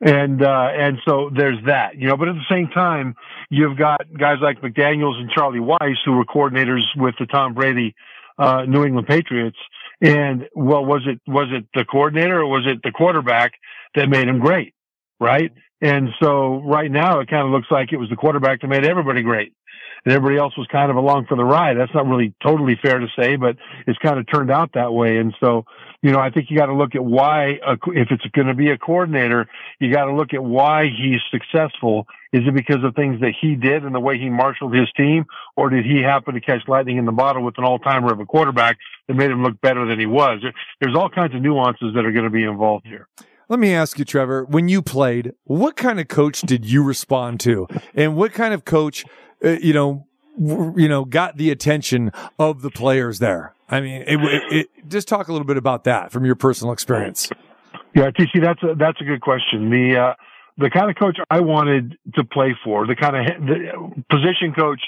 And, 0.00 0.42
uh, 0.42 0.68
and 0.76 0.98
so 1.06 1.30
there's 1.34 1.58
that, 1.66 1.96
you 1.96 2.08
know, 2.08 2.16
but 2.16 2.28
at 2.28 2.34
the 2.34 2.46
same 2.50 2.68
time, 2.68 3.14
you've 3.48 3.78
got 3.78 4.00
guys 4.18 4.38
like 4.42 4.60
McDaniels 4.60 5.18
and 5.18 5.30
Charlie 5.30 5.60
Weis 5.60 5.96
who 6.04 6.12
were 6.12 6.24
coordinators 6.24 6.82
with 6.96 7.14
the 7.18 7.26
Tom 7.26 7.54
Brady, 7.54 7.94
uh, 8.38 8.64
New 8.66 8.84
England 8.84 9.06
Patriots. 9.06 9.56
And 10.00 10.48
well, 10.54 10.84
was 10.84 11.02
it, 11.06 11.20
was 11.26 11.48
it 11.52 11.66
the 11.74 11.84
coordinator 11.84 12.40
or 12.40 12.46
was 12.46 12.64
it 12.66 12.80
the 12.82 12.90
quarterback 12.90 13.52
that 13.94 14.08
made 14.08 14.28
him 14.28 14.40
great? 14.40 14.74
Right. 15.20 15.52
And 15.80 16.08
so 16.20 16.60
right 16.64 16.90
now 16.90 17.20
it 17.20 17.28
kind 17.28 17.46
of 17.46 17.52
looks 17.52 17.68
like 17.70 17.92
it 17.92 17.98
was 17.98 18.10
the 18.10 18.16
quarterback 18.16 18.60
that 18.60 18.68
made 18.68 18.84
everybody 18.84 19.22
great 19.22 19.52
and 20.04 20.14
everybody 20.14 20.38
else 20.38 20.56
was 20.56 20.66
kind 20.66 20.90
of 20.90 20.96
along 20.96 21.26
for 21.26 21.36
the 21.36 21.44
ride. 21.44 21.78
That's 21.78 21.94
not 21.94 22.06
really 22.06 22.34
totally 22.42 22.78
fair 22.80 22.98
to 22.98 23.06
say, 23.18 23.36
but 23.36 23.56
it's 23.86 23.98
kind 23.98 24.18
of 24.18 24.26
turned 24.30 24.50
out 24.50 24.70
that 24.74 24.92
way. 24.92 25.18
And 25.18 25.34
so, 25.40 25.64
you 26.02 26.10
know, 26.10 26.18
I 26.18 26.30
think 26.30 26.50
you 26.50 26.56
got 26.56 26.66
to 26.66 26.74
look 26.74 26.94
at 26.94 27.04
why, 27.04 27.58
if 27.86 28.08
it's 28.10 28.26
going 28.34 28.48
to 28.48 28.54
be 28.54 28.70
a 28.70 28.78
coordinator, 28.78 29.48
you 29.80 29.92
got 29.92 30.04
to 30.04 30.14
look 30.14 30.34
at 30.34 30.44
why 30.44 30.84
he's 30.84 31.20
successful. 31.30 32.06
Is 32.32 32.42
it 32.46 32.54
because 32.54 32.84
of 32.84 32.94
things 32.94 33.20
that 33.20 33.32
he 33.40 33.54
did 33.54 33.84
and 33.84 33.94
the 33.94 34.00
way 34.00 34.18
he 34.18 34.28
marshaled 34.28 34.74
his 34.74 34.90
team, 34.96 35.24
or 35.56 35.70
did 35.70 35.84
he 35.84 36.02
happen 36.02 36.34
to 36.34 36.40
catch 36.40 36.66
lightning 36.68 36.98
in 36.98 37.04
the 37.06 37.12
bottle 37.12 37.42
with 37.42 37.56
an 37.58 37.64
all-timer 37.64 38.12
of 38.12 38.20
a 38.20 38.26
quarterback 38.26 38.76
that 39.08 39.14
made 39.14 39.30
him 39.30 39.42
look 39.42 39.60
better 39.60 39.86
than 39.86 39.98
he 39.98 40.06
was? 40.06 40.42
There's 40.80 40.96
all 40.96 41.08
kinds 41.08 41.34
of 41.34 41.40
nuances 41.40 41.94
that 41.94 42.04
are 42.04 42.12
going 42.12 42.24
to 42.24 42.30
be 42.30 42.44
involved 42.44 42.86
here. 42.86 43.08
Let 43.48 43.60
me 43.60 43.74
ask 43.74 43.98
you, 43.98 44.04
Trevor, 44.04 44.44
when 44.46 44.68
you 44.68 44.80
played, 44.80 45.34
what 45.44 45.76
kind 45.76 46.00
of 46.00 46.08
coach 46.08 46.40
did 46.40 46.64
you 46.64 46.82
respond 46.82 47.40
to? 47.40 47.68
And 47.94 48.16
what 48.16 48.32
kind 48.32 48.54
of 48.54 48.64
coach 48.64 49.04
you 49.44 49.72
know, 49.72 50.06
you 50.38 50.88
know, 50.88 51.04
got 51.04 51.36
the 51.36 51.50
attention 51.50 52.10
of 52.38 52.62
the 52.62 52.70
players 52.70 53.18
there? 53.18 53.54
I 53.68 53.80
mean, 53.80 54.02
it, 54.06 54.20
it, 54.20 54.42
it, 54.52 54.88
just 54.88 55.08
talk 55.08 55.28
a 55.28 55.32
little 55.32 55.46
bit 55.46 55.56
about 55.56 55.84
that 55.84 56.12
from 56.12 56.24
your 56.24 56.34
personal 56.34 56.72
experience. 56.72 57.30
Yeah, 57.94 58.10
TC, 58.10 58.42
that's 58.42 58.62
a, 58.62 58.74
that's 58.74 59.00
a 59.00 59.04
good 59.04 59.20
question. 59.20 59.70
The, 59.70 59.96
uh, 59.96 60.14
the 60.58 60.70
kind 60.70 60.90
of 60.90 60.96
coach 60.96 61.18
I 61.30 61.40
wanted 61.40 61.96
to 62.14 62.24
play 62.24 62.56
for, 62.62 62.86
the 62.86 62.96
kind 62.96 63.16
of 63.16 63.46
the 63.46 64.02
position 64.10 64.52
coach 64.54 64.82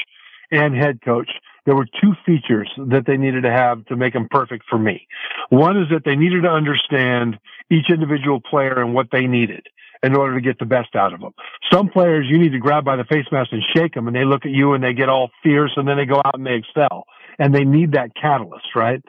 and 0.50 0.74
head 0.74 1.00
coach, 1.02 1.30
there 1.64 1.74
were 1.74 1.86
two 2.00 2.14
features 2.24 2.70
that 2.76 3.04
they 3.06 3.16
needed 3.16 3.42
to 3.42 3.50
have 3.50 3.84
to 3.86 3.96
make 3.96 4.12
them 4.12 4.28
perfect 4.30 4.64
for 4.68 4.78
me. 4.78 5.06
One 5.48 5.76
is 5.76 5.88
that 5.90 6.04
they 6.04 6.14
needed 6.14 6.42
to 6.42 6.48
understand 6.48 7.38
each 7.70 7.90
individual 7.90 8.40
player 8.40 8.80
and 8.80 8.94
what 8.94 9.08
they 9.10 9.26
needed 9.26 9.66
in 10.02 10.14
order 10.16 10.34
to 10.34 10.40
get 10.40 10.58
the 10.58 10.66
best 10.66 10.94
out 10.94 11.12
of 11.12 11.20
them. 11.20 11.32
Some 11.72 11.88
players 11.88 12.26
you 12.28 12.38
need 12.38 12.52
to 12.52 12.58
grab 12.58 12.84
by 12.84 12.96
the 12.96 13.04
face 13.04 13.26
mask 13.32 13.50
and 13.52 13.62
shake 13.74 13.94
them 13.94 14.06
and 14.06 14.16
they 14.16 14.24
look 14.24 14.44
at 14.44 14.52
you 14.52 14.74
and 14.74 14.82
they 14.82 14.92
get 14.92 15.08
all 15.08 15.30
fierce 15.42 15.72
and 15.76 15.86
then 15.88 15.96
they 15.96 16.06
go 16.06 16.20
out 16.24 16.34
and 16.34 16.46
they 16.46 16.54
excel 16.54 17.04
and 17.38 17.54
they 17.54 17.64
need 17.64 17.92
that 17.92 18.14
catalyst, 18.14 18.74
right? 18.74 19.02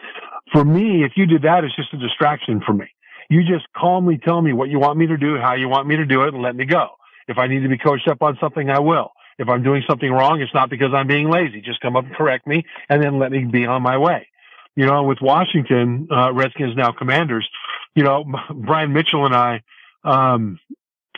For 0.52 0.64
me, 0.64 1.04
if 1.04 1.14
you 1.16 1.26
did 1.26 1.44
that, 1.44 1.64
it's 1.64 1.76
just 1.76 1.94
a 1.94 1.98
distraction 1.98 2.62
for 2.66 2.74
me. 2.74 2.86
You 3.30 3.42
just 3.42 3.66
calmly 3.76 4.18
tell 4.18 4.42
me 4.42 4.54
what 4.54 4.70
you 4.70 4.80
want 4.80 4.98
me 4.98 5.08
to 5.08 5.18
do, 5.18 5.38
how 5.38 5.56
you 5.56 5.68
want 5.68 5.88
me 5.88 5.98
to 5.98 6.06
do 6.06 6.24
it 6.24 6.34
and 6.34 6.42
let 6.42 6.56
me 6.56 6.66
go. 6.66 6.90
If 7.28 7.38
I 7.38 7.48
need 7.48 7.60
to 7.60 7.70
be 7.70 7.78
coached 7.78 8.08
up 8.08 8.22
on 8.22 8.38
something, 8.40 8.70
I 8.70 8.80
will. 8.80 9.12
If 9.38 9.50
I'm 9.50 9.62
doing 9.64 9.84
something 9.88 10.10
wrong, 10.10 10.42
it's 10.42 10.54
not 10.54 10.70
because 10.70 10.94
I'm 10.94 11.08
being 11.08 11.30
lazy. 11.30 11.62
Just 11.62 11.82
come 11.82 11.96
up 11.96 12.06
and 12.06 12.16
correct 12.16 12.48
me 12.48 12.66
and 12.90 13.04
then 13.04 13.20
let 13.20 13.32
me 13.32 13.44
be 13.44 13.66
on 13.66 13.82
my 13.82 13.98
way. 13.98 14.28
You 14.76 14.86
know, 14.86 15.04
with 15.04 15.20
Washington, 15.22 16.08
uh, 16.12 16.32
Redskins 16.34 16.76
now 16.76 16.92
commanders, 16.92 17.48
you 17.96 18.04
know, 18.04 18.24
Brian 18.54 18.94
Mitchell 18.94 19.26
and 19.26 19.36
I, 19.36 19.64
um, 20.04 20.60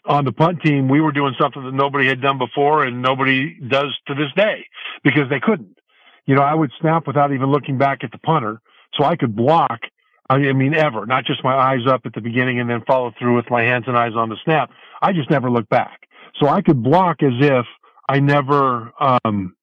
on 0.05 0.25
the 0.25 0.31
punt 0.31 0.61
team, 0.63 0.87
we 0.87 1.01
were 1.01 1.11
doing 1.11 1.35
something 1.39 1.63
that 1.63 1.73
nobody 1.73 2.07
had 2.07 2.21
done 2.21 2.37
before 2.37 2.83
and 2.83 3.01
nobody 3.01 3.59
does 3.67 3.97
to 4.07 4.15
this 4.15 4.31
day 4.35 4.65
because 5.03 5.29
they 5.29 5.39
couldn't. 5.39 5.77
You 6.25 6.35
know, 6.35 6.41
I 6.41 6.53
would 6.53 6.71
snap 6.79 7.07
without 7.07 7.33
even 7.33 7.51
looking 7.51 7.77
back 7.77 8.03
at 8.03 8.11
the 8.11 8.17
punter 8.19 8.61
so 8.95 9.03
I 9.03 9.15
could 9.15 9.35
block. 9.35 9.79
I 10.29 10.37
mean, 10.53 10.75
ever, 10.75 11.07
not 11.07 11.25
just 11.25 11.43
my 11.43 11.55
eyes 11.55 11.87
up 11.87 12.01
at 12.05 12.13
the 12.13 12.21
beginning 12.21 12.59
and 12.59 12.69
then 12.69 12.83
follow 12.85 13.11
through 13.17 13.35
with 13.35 13.49
my 13.49 13.63
hands 13.63 13.85
and 13.87 13.97
eyes 13.97 14.13
on 14.15 14.29
the 14.29 14.37
snap. 14.43 14.69
I 15.01 15.11
just 15.11 15.29
never 15.31 15.49
looked 15.49 15.69
back. 15.69 16.07
So 16.39 16.47
I 16.47 16.61
could 16.61 16.83
block 16.83 17.23
as 17.23 17.33
if 17.39 17.65
I 18.07 18.19
never, 18.19 18.93
um, 18.99 19.55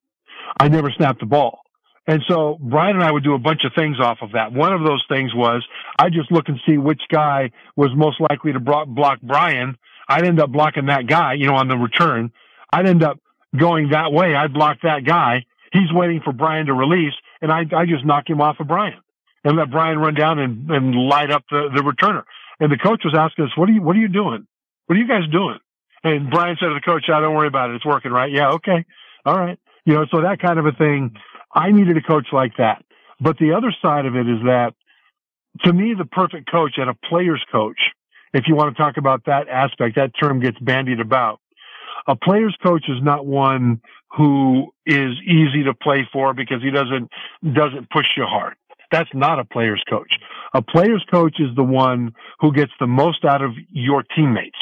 I 0.58 0.68
never 0.68 0.90
snapped 0.90 1.20
the 1.20 1.26
ball. 1.26 1.61
And 2.06 2.22
so 2.28 2.56
Brian 2.60 2.96
and 2.96 3.04
I 3.04 3.10
would 3.10 3.25
do 3.25 3.34
a 3.34 3.38
bunch 3.38 3.64
of 3.64 3.72
things 3.75 3.98
off 4.00 4.18
of 4.22 4.32
that. 4.32 4.52
One 4.52 4.72
of 4.72 4.84
those 4.84 5.04
things 5.08 5.34
was 5.34 5.66
I 5.98 6.08
just 6.08 6.30
look 6.30 6.48
and 6.48 6.60
see 6.66 6.78
which 6.78 7.02
guy 7.10 7.50
was 7.75 7.90
most 7.96 8.20
likely 8.20 8.52
to 8.52 8.60
block 8.60 9.20
Brian. 9.22 9.76
I'd 10.08 10.25
end 10.25 10.40
up 10.40 10.50
blocking 10.52 10.86
that 10.86 11.06
guy, 11.06 11.34
you 11.34 11.48
know, 11.48 11.56
on 11.56 11.68
the 11.68 11.76
return. 11.76 12.32
I'd 12.72 12.86
end 12.86 13.02
up 13.02 13.18
going 13.58 13.90
that 13.90 14.12
way. 14.12 14.36
I'd 14.36 14.54
block 14.54 14.78
that 14.82 15.04
guy. 15.04 15.46
He's 15.72 15.92
waiting 15.92 16.20
for 16.25 16.32
Brian 16.32 16.66
to 16.66 16.75
release 16.75 17.14
and 17.42 17.50
I, 17.50 17.62
I 17.76 17.86
just 17.86 18.04
knock 18.04 18.28
him 18.28 18.40
off 18.40 18.60
of 18.60 18.68
Brian 18.68 19.00
and 19.44 19.56
let 19.56 19.70
Brian 19.70 19.98
run 19.98 20.14
down 20.14 20.38
and, 20.38 20.70
and 20.70 20.94
light 20.94 21.30
up 21.30 21.44
the, 21.50 21.68
the 21.75 21.82
returner. 21.82 22.22
And 22.60 22.70
the 22.70 22.78
coach 22.78 23.02
was 23.04 23.14
asking 23.16 23.46
us, 23.46 23.50
what 23.56 23.68
are 23.68 23.72
you, 23.72 23.82
what 23.82 23.96
are 23.96 24.00
you 24.00 24.08
doing? 24.08 24.46
What 24.86 24.96
are 24.96 25.00
you 25.00 25.08
guys 25.08 25.28
doing? 25.30 25.58
And 26.04 26.30
Brian 26.30 26.56
said 26.60 26.68
to 26.68 26.75
the 26.75 26.80
coach, 26.80 27.04
"I 27.08 27.18
oh, 27.18 27.20
don't 27.20 27.34
worry 27.34 27.48
about 27.48 27.70
it. 27.70 27.76
It's 27.76 27.84
working, 27.84 28.12
right? 28.12 28.30
Yeah. 28.30 28.52
Okay. 28.52 28.84
All 29.25 29.36
right. 29.36 29.58
You 29.84 29.94
know, 29.94 30.06
so 30.12 30.22
that 30.22 30.40
kind 30.40 30.58
of 30.58 30.66
a 30.66 30.72
thing 30.72 31.16
I 31.56 31.72
needed 31.72 31.96
a 31.96 32.02
coach 32.02 32.28
like 32.32 32.52
that. 32.58 32.84
But 33.20 33.38
the 33.38 33.54
other 33.54 33.75
side 33.82 34.04
of 34.04 34.14
it 34.14 34.28
is 34.28 34.42
that 34.44 34.75
to 35.64 35.72
me, 35.72 35.94
the 35.94 36.04
perfect 36.04 36.50
coach 36.50 36.75
and 36.76 36.90
a 36.90 36.94
player's 36.94 37.42
coach, 37.50 37.78
if 38.34 38.46
you 38.46 38.54
want 38.54 38.76
to 38.76 38.82
talk 38.82 38.98
about 38.98 39.25
that 39.25 39.48
aspect, 39.48 39.96
that 39.96 40.12
term 40.20 40.40
gets 40.40 40.58
bandied 40.58 41.00
about. 41.00 41.40
A 42.06 42.14
player's 42.14 42.56
coach 42.62 42.84
is 42.88 43.02
not 43.02 43.25
one 43.25 43.80
who 44.16 44.72
is 44.84 45.12
easy 45.26 45.64
to 45.64 45.72
play 45.75 46.06
for 46.12 46.34
because 46.34 46.62
he 46.62 46.70
doesn't, 46.70 47.10
doesn't 47.54 47.90
push 47.90 48.06
you 48.16 48.26
hard. 48.26 48.54
That's 48.92 49.10
not 49.14 49.38
a 49.38 49.44
player's 49.44 49.82
coach. 49.88 50.18
A 50.52 50.62
player's 50.62 51.04
coach 51.10 51.40
is 51.40 51.54
the 51.56 51.64
one 51.64 52.14
who 52.38 52.52
gets 52.52 52.72
the 52.78 52.86
most 52.86 53.25
out 53.25 53.42
of 53.42 53.52
your 53.70 54.02
teammates. 54.02 54.58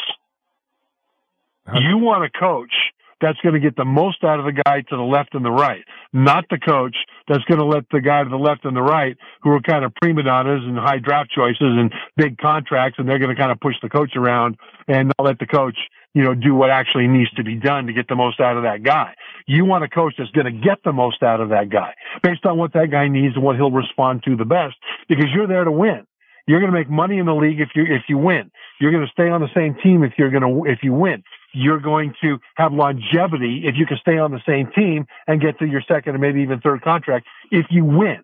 You 1.75 1.99
want 1.99 2.25
a 2.25 2.31
coach 2.31 2.73
that's 3.21 3.39
going 3.41 3.55
to 3.55 3.61
get 3.61 3.77
the 3.77 3.85
most 3.85 4.23
out 4.23 4.39
of 4.39 4.45
the 4.45 4.53
guy 4.53 4.83
to 4.83 4.97
the 4.97 5.03
left 5.03 5.35
and 5.35 5.45
the 5.45 5.51
right, 5.51 5.85
not 6.15 6.45
the 6.49 6.59
coach 6.59 6.97
that's 7.29 7.45
going 7.45 7.59
to 7.59 7.67
let 7.67 7.85
the 7.91 8.01
guy 8.01 8.23
to 8.23 8.31
the 8.31 8.37
left 8.37 8.65
and 8.65 8.77
the 8.77 8.83
right, 8.83 9.17
who 9.43 9.51
are 9.51 9.61
kind 9.61 9.85
of 9.85 9.93
prima 9.97 10.23
donnas 10.23 10.63
and 10.65 10.79
high 10.79 10.99
draft 10.99 11.31
choices 11.31 11.59
and 11.61 11.93
big 12.17 12.39
contracts, 12.39 12.99
and 12.99 13.09
they're 13.09 13.19
going 13.19 13.35
to 13.35 13.41
kind 13.41 13.51
of 13.51 13.59
push 13.61 13.75
the 13.83 13.89
coach 13.89 14.13
around 14.17 14.57
and 14.87 15.09
not 15.19 15.27
let 15.27 15.39
the 15.41 15.47
coach, 15.47 15.77
you 16.15 16.23
know, 16.23 16.33
do 16.33 16.55
what 16.55 16.71
actually 16.71 17.09
needs 17.09 17.31
to 17.33 17.43
be 17.43 17.57
done 17.57 17.87
to 17.87 17.93
get 17.93 18.07
the 18.09 18.15
most 18.15 18.39
out 18.39 18.57
of 18.57 18.63
that 18.63 18.85
guy. 18.85 19.13
You 19.47 19.65
want 19.65 19.83
a 19.83 19.89
coach 19.89 20.15
that's 20.17 20.31
going 20.31 20.47
to 20.47 20.53
get 20.53 20.79
the 20.85 20.93
most 20.93 21.23
out 21.23 21.41
of 21.41 21.49
that 21.49 21.69
guy 21.69 21.95
based 22.23 22.47
on 22.47 22.57
what 22.57 22.73
that 22.75 22.91
guy 22.93 23.09
needs 23.09 23.35
and 23.35 23.45
what 23.45 23.57
he'll 23.57 23.73
respond 23.73 24.23
to 24.25 24.37
the 24.37 24.45
best 24.45 24.77
because 25.09 25.27
you're 25.35 25.49
there 25.49 25.65
to 25.65 25.73
win. 25.73 26.07
You're 26.47 26.61
going 26.61 26.71
to 26.71 26.79
make 26.79 26.91
money 26.91 27.19
in 27.19 27.27
the 27.27 27.35
league 27.35 27.61
if 27.61 27.71
you 27.75 27.85
if 27.85 28.03
you 28.09 28.19
win. 28.19 28.51
You're 28.79 28.93
going 28.93 29.05
to 29.05 29.11
stay 29.11 29.31
on 29.31 29.41
the 29.41 29.49
same 29.55 29.77
team 29.83 30.05
if 30.05 30.13
you're 30.19 30.31
going 30.31 30.43
to 30.43 30.71
if 30.71 30.81
you 30.83 30.93
win 30.93 31.23
you're 31.55 31.81
going 31.81 32.15
to 32.23 32.39
have 32.57 32.73
longevity 32.73 33.63
if 33.65 33.77
you 33.77 33.87
can 33.87 33.97
stay 33.99 34.19
on 34.19 34.31
the 34.31 34.41
same 34.47 34.71
team 34.75 35.07
and 35.27 35.41
get 35.41 35.59
to 35.59 35.67
your 35.67 35.83
second 35.87 36.15
and 36.15 36.21
maybe 36.21 36.43
even 36.43 36.61
third 36.61 36.83
contract 36.83 37.27
if 37.51 37.67
you 37.71 37.85
win. 37.85 38.23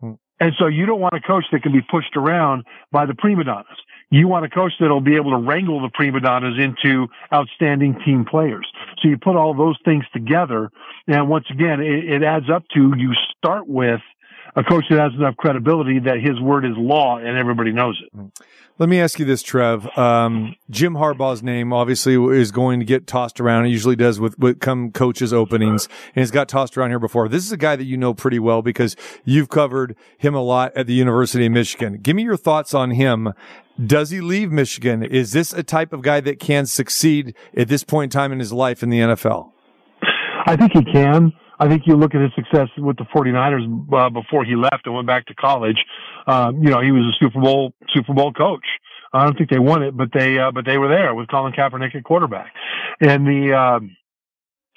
Hmm. 0.00 0.12
And 0.40 0.52
so 0.58 0.66
you 0.66 0.86
don't 0.86 1.00
want 1.00 1.14
a 1.14 1.20
coach 1.20 1.44
that 1.52 1.62
can 1.62 1.72
be 1.72 1.82
pushed 1.82 2.16
around 2.16 2.64
by 2.92 3.06
the 3.06 3.14
prima 3.14 3.44
donnas. 3.44 3.78
You 4.10 4.28
want 4.28 4.44
a 4.44 4.48
coach 4.48 4.72
that'll 4.78 5.00
be 5.00 5.16
able 5.16 5.30
to 5.30 5.38
wrangle 5.38 5.80
the 5.80 5.90
prima 5.92 6.20
donnas 6.20 6.58
into 6.58 7.08
outstanding 7.32 7.98
team 8.04 8.24
players. 8.24 8.66
So 8.98 9.08
you 9.08 9.18
put 9.18 9.36
all 9.36 9.54
those 9.54 9.78
things 9.84 10.04
together. 10.12 10.70
And 11.06 11.28
once 11.28 11.46
again, 11.50 11.80
it, 11.80 12.04
it 12.04 12.22
adds 12.22 12.50
up 12.50 12.64
to 12.74 12.92
you 12.96 13.12
start 13.36 13.66
with 13.66 14.00
a 14.56 14.62
coach 14.62 14.84
that 14.90 14.98
has 14.98 15.12
enough 15.14 15.36
credibility 15.36 15.98
that 16.00 16.18
his 16.20 16.40
word 16.40 16.64
is 16.64 16.72
law 16.76 17.18
and 17.18 17.36
everybody 17.36 17.72
knows 17.72 18.00
it. 18.04 18.10
Hmm. 18.16 18.26
Let 18.76 18.88
me 18.88 19.00
ask 19.00 19.20
you 19.20 19.24
this, 19.24 19.40
Trev. 19.40 19.86
Um, 19.96 20.56
Jim 20.68 20.94
Harbaugh's 20.94 21.44
name 21.44 21.72
obviously 21.72 22.16
is 22.36 22.50
going 22.50 22.80
to 22.80 22.84
get 22.84 23.06
tossed 23.06 23.40
around. 23.40 23.66
It 23.66 23.68
usually 23.68 23.94
does 23.94 24.18
with, 24.18 24.36
with 24.36 24.58
come 24.58 24.90
coaches 24.90 25.32
openings 25.32 25.88
and 26.16 26.24
it's 26.24 26.32
got 26.32 26.48
tossed 26.48 26.76
around 26.76 26.90
here 26.90 26.98
before. 26.98 27.28
This 27.28 27.46
is 27.46 27.52
a 27.52 27.56
guy 27.56 27.76
that 27.76 27.84
you 27.84 27.96
know 27.96 28.14
pretty 28.14 28.40
well 28.40 28.62
because 28.62 28.96
you've 29.24 29.48
covered 29.48 29.94
him 30.18 30.34
a 30.34 30.42
lot 30.42 30.72
at 30.74 30.88
the 30.88 30.92
University 30.92 31.46
of 31.46 31.52
Michigan. 31.52 31.98
Give 32.02 32.16
me 32.16 32.24
your 32.24 32.36
thoughts 32.36 32.74
on 32.74 32.90
him. 32.90 33.32
Does 33.84 34.10
he 34.10 34.20
leave 34.20 34.50
Michigan? 34.50 35.04
Is 35.04 35.30
this 35.30 35.52
a 35.52 35.62
type 35.62 35.92
of 35.92 36.02
guy 36.02 36.18
that 36.20 36.40
can 36.40 36.66
succeed 36.66 37.36
at 37.56 37.68
this 37.68 37.84
point 37.84 38.12
in 38.12 38.18
time 38.18 38.32
in 38.32 38.40
his 38.40 38.52
life 38.52 38.82
in 38.82 38.90
the 38.90 38.98
NFL? 38.98 39.52
I 40.46 40.56
think 40.56 40.72
he 40.72 40.84
can. 40.84 41.32
I 41.58 41.68
think 41.68 41.86
you 41.86 41.96
look 41.96 42.14
at 42.14 42.20
his 42.20 42.32
success 42.34 42.68
with 42.76 42.96
the 42.96 43.04
49ers 43.04 43.92
uh, 43.92 44.10
before 44.10 44.44
he 44.44 44.56
left 44.56 44.86
and 44.86 44.94
went 44.94 45.06
back 45.06 45.26
to 45.26 45.34
college. 45.34 45.84
Um, 46.26 46.62
you 46.62 46.70
know, 46.70 46.80
he 46.80 46.90
was 46.90 47.02
a 47.02 47.24
Super 47.24 47.40
Bowl 47.40 47.72
Super 47.94 48.12
Bowl 48.12 48.32
coach. 48.32 48.66
I 49.12 49.24
don't 49.24 49.38
think 49.38 49.50
they 49.50 49.60
won 49.60 49.82
it, 49.84 49.96
but 49.96 50.08
they 50.12 50.38
uh, 50.38 50.50
but 50.50 50.64
they 50.64 50.76
were 50.76 50.88
there 50.88 51.14
with 51.14 51.28
Colin 51.28 51.52
Kaepernick 51.52 51.94
at 51.94 52.02
quarterback. 52.02 52.52
And 53.00 53.26
the 53.26 53.52
um, 53.56 53.96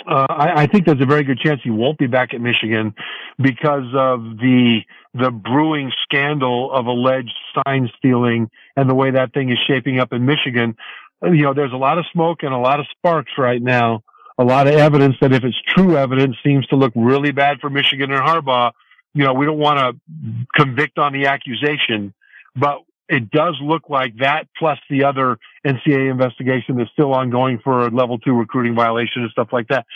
uh, 0.05 0.27
I, 0.29 0.63
I 0.63 0.67
think 0.67 0.85
there's 0.85 1.01
a 1.01 1.07
very 1.07 1.23
good 1.23 1.39
chance 1.39 1.61
he 1.63 1.71
won't 1.71 1.97
be 1.97 2.07
back 2.07 2.33
at 2.33 2.41
Michigan 2.41 2.93
because 3.41 3.91
of 3.95 4.37
the 4.37 4.81
the 5.15 5.31
brewing 5.31 5.91
scandal 6.03 6.71
of 6.71 6.85
alleged 6.85 7.33
sign 7.55 7.89
stealing 7.97 8.49
and 8.75 8.87
the 8.87 8.93
way 8.93 9.11
that 9.11 9.33
thing 9.33 9.49
is 9.49 9.57
shaping 9.67 9.99
up 9.99 10.13
in 10.13 10.25
Michigan. 10.25 10.75
You 11.23 11.41
know, 11.41 11.53
there's 11.55 11.73
a 11.73 11.77
lot 11.77 11.97
of 11.97 12.05
smoke 12.13 12.43
and 12.43 12.53
a 12.53 12.59
lot 12.59 12.79
of 12.79 12.85
sparks 12.95 13.31
right 13.39 13.61
now 13.61 14.03
a 14.37 14.43
lot 14.43 14.67
of 14.67 14.75
evidence 14.75 15.15
that 15.21 15.33
if 15.33 15.43
it's 15.43 15.57
true 15.75 15.97
evidence 15.97 16.35
seems 16.43 16.65
to 16.67 16.75
look 16.75 16.93
really 16.95 17.31
bad 17.31 17.59
for 17.59 17.69
Michigan 17.69 18.11
and 18.11 18.21
Harbaugh 18.21 18.71
you 19.17 19.23
know, 19.23 19.33
we 19.33 19.47
don't 19.47 19.57
want 19.57 19.79
to 19.79 20.21
convict 20.55 20.99
on 20.99 21.11
the 21.11 21.25
accusation, 21.25 22.13
but 22.55 22.83
it 23.09 23.31
does 23.31 23.55
look 23.63 23.89
like 23.89 24.17
that 24.17 24.47
plus 24.59 24.77
the 24.91 25.05
other 25.05 25.39
NCAA 25.65 26.11
investigation 26.11 26.77
that's 26.77 26.91
still 26.91 27.13
ongoing 27.13 27.59
for 27.63 27.87
a 27.87 27.89
level 27.89 28.19
two 28.19 28.33
recruiting 28.33 28.75
violation 28.75 29.23
and 29.23 29.31
stuff 29.31 29.47
like 29.51 29.69
that. 29.69 29.87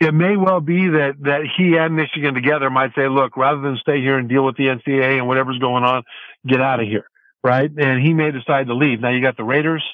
It 0.00 0.12
may 0.12 0.36
well 0.36 0.60
be 0.60 0.86
that, 0.86 1.14
that 1.22 1.42
he 1.56 1.78
and 1.78 1.96
Michigan 1.96 2.34
together 2.34 2.68
might 2.68 2.94
say, 2.94 3.08
look, 3.08 3.38
rather 3.38 3.62
than 3.62 3.78
stay 3.78 4.02
here 4.02 4.18
and 4.18 4.28
deal 4.28 4.44
with 4.44 4.56
the 4.56 4.66
NCAA 4.66 5.16
and 5.16 5.26
whatever's 5.26 5.58
going 5.58 5.84
on, 5.84 6.02
get 6.46 6.60
out 6.60 6.78
of 6.78 6.86
here. 6.86 7.08
Right. 7.42 7.70
And 7.70 8.02
he 8.02 8.12
may 8.12 8.32
decide 8.32 8.66
to 8.66 8.74
leave. 8.74 9.00
Now 9.00 9.10
you 9.10 9.22
got 9.22 9.38
the 9.38 9.44
Raiders, 9.44 9.84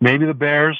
maybe 0.00 0.26
the 0.26 0.34
Bears, 0.34 0.78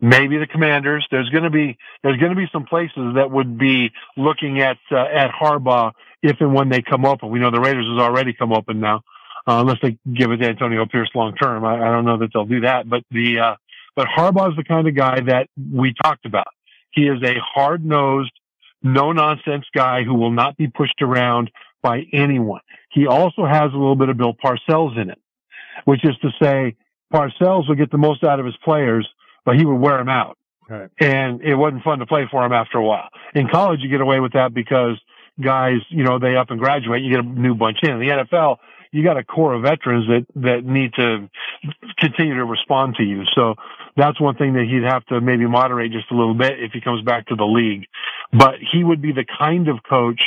maybe 0.00 0.38
the 0.38 0.46
Commanders. 0.46 1.06
There's 1.10 1.28
going 1.30 1.44
to 1.44 1.50
be, 1.50 1.78
there's 2.02 2.18
going 2.18 2.30
to 2.30 2.36
be 2.36 2.48
some 2.52 2.64
places 2.64 3.14
that 3.16 3.30
would 3.30 3.58
be 3.58 3.90
looking 4.16 4.60
at, 4.60 4.78
uh, 4.90 4.96
at 4.96 5.30
Harbaugh 5.30 5.92
if 6.22 6.40
and 6.40 6.54
when 6.54 6.68
they 6.68 6.82
come 6.82 7.04
open. 7.04 7.30
We 7.30 7.38
know 7.38 7.50
the 7.50 7.60
Raiders 7.60 7.86
has 7.86 8.00
already 8.00 8.32
come 8.32 8.52
open 8.52 8.80
now 8.80 9.02
uh, 9.46 9.60
unless 9.60 9.78
they 9.82 9.98
give 10.12 10.30
it 10.30 10.38
to 10.38 10.48
Antonio 10.48 10.86
Pierce 10.86 11.10
long 11.14 11.34
term. 11.34 11.64
I, 11.64 11.74
I, 11.74 11.90
don't 11.90 12.04
know 12.04 12.18
that 12.18 12.30
they'll 12.32 12.44
do 12.44 12.60
that, 12.60 12.88
but 12.88 13.02
the 13.10 13.38
uh, 13.38 13.54
but 13.96 14.06
Harbaugh 14.06 14.50
is 14.50 14.56
the 14.56 14.64
kind 14.64 14.86
of 14.86 14.94
guy 14.94 15.20
that 15.20 15.48
we 15.72 15.94
talked 16.02 16.26
about. 16.26 16.46
He 16.92 17.02
is 17.02 17.22
a 17.22 17.34
hard 17.40 17.84
nosed, 17.84 18.32
no 18.82 19.12
nonsense 19.12 19.64
guy 19.74 20.02
who 20.02 20.14
will 20.14 20.30
not 20.30 20.56
be 20.56 20.68
pushed 20.68 21.02
around 21.02 21.50
by 21.82 22.06
anyone. 22.12 22.60
He 22.90 23.06
also 23.06 23.44
has 23.46 23.72
a 23.72 23.76
little 23.76 23.96
bit 23.96 24.08
of 24.08 24.16
Bill 24.16 24.34
Parcells 24.34 25.00
in 25.00 25.10
it, 25.10 25.18
which 25.84 26.04
is 26.04 26.16
to 26.22 26.30
say 26.42 26.76
Parcells 27.12 27.68
will 27.68 27.76
get 27.76 27.90
the 27.90 27.98
most 27.98 28.24
out 28.24 28.40
of 28.40 28.46
his 28.46 28.56
players, 28.64 29.08
but 29.44 29.56
he 29.56 29.64
would 29.64 29.76
wear 29.76 29.98
them 29.98 30.08
out. 30.08 30.36
Right. 30.68 30.88
And 31.00 31.42
it 31.42 31.56
wasn't 31.56 31.82
fun 31.82 31.98
to 31.98 32.06
play 32.06 32.28
for 32.30 32.44
him 32.44 32.52
after 32.52 32.78
a 32.78 32.84
while. 32.84 33.08
In 33.34 33.48
college, 33.48 33.80
you 33.82 33.88
get 33.88 34.00
away 34.00 34.20
with 34.20 34.34
that 34.34 34.54
because 34.54 35.00
guys, 35.42 35.78
you 35.88 36.04
know, 36.04 36.18
they 36.18 36.36
up 36.36 36.50
and 36.50 36.60
graduate, 36.60 37.02
you 37.02 37.10
get 37.10 37.24
a 37.24 37.28
new 37.28 37.54
bunch 37.54 37.78
in. 37.82 37.90
In 37.90 37.98
the 37.98 38.24
NFL, 38.24 38.58
you 38.92 39.02
got 39.04 39.16
a 39.16 39.24
core 39.24 39.54
of 39.54 39.62
veterans 39.62 40.06
that, 40.08 40.26
that 40.42 40.64
need 40.64 40.92
to 40.94 41.28
continue 41.98 42.34
to 42.34 42.44
respond 42.44 42.96
to 42.96 43.02
you. 43.02 43.24
So 43.34 43.54
that's 43.96 44.20
one 44.20 44.36
thing 44.36 44.54
that 44.54 44.64
he'd 44.64 44.84
have 44.84 45.04
to 45.06 45.20
maybe 45.20 45.46
moderate 45.46 45.92
just 45.92 46.10
a 46.10 46.16
little 46.16 46.34
bit 46.34 46.62
if 46.62 46.72
he 46.72 46.80
comes 46.80 47.02
back 47.02 47.26
to 47.28 47.36
the 47.36 47.44
league. 47.44 47.86
But 48.32 48.54
he 48.72 48.84
would 48.84 49.00
be 49.00 49.12
the 49.12 49.24
kind 49.38 49.68
of 49.68 49.78
coach 49.88 50.22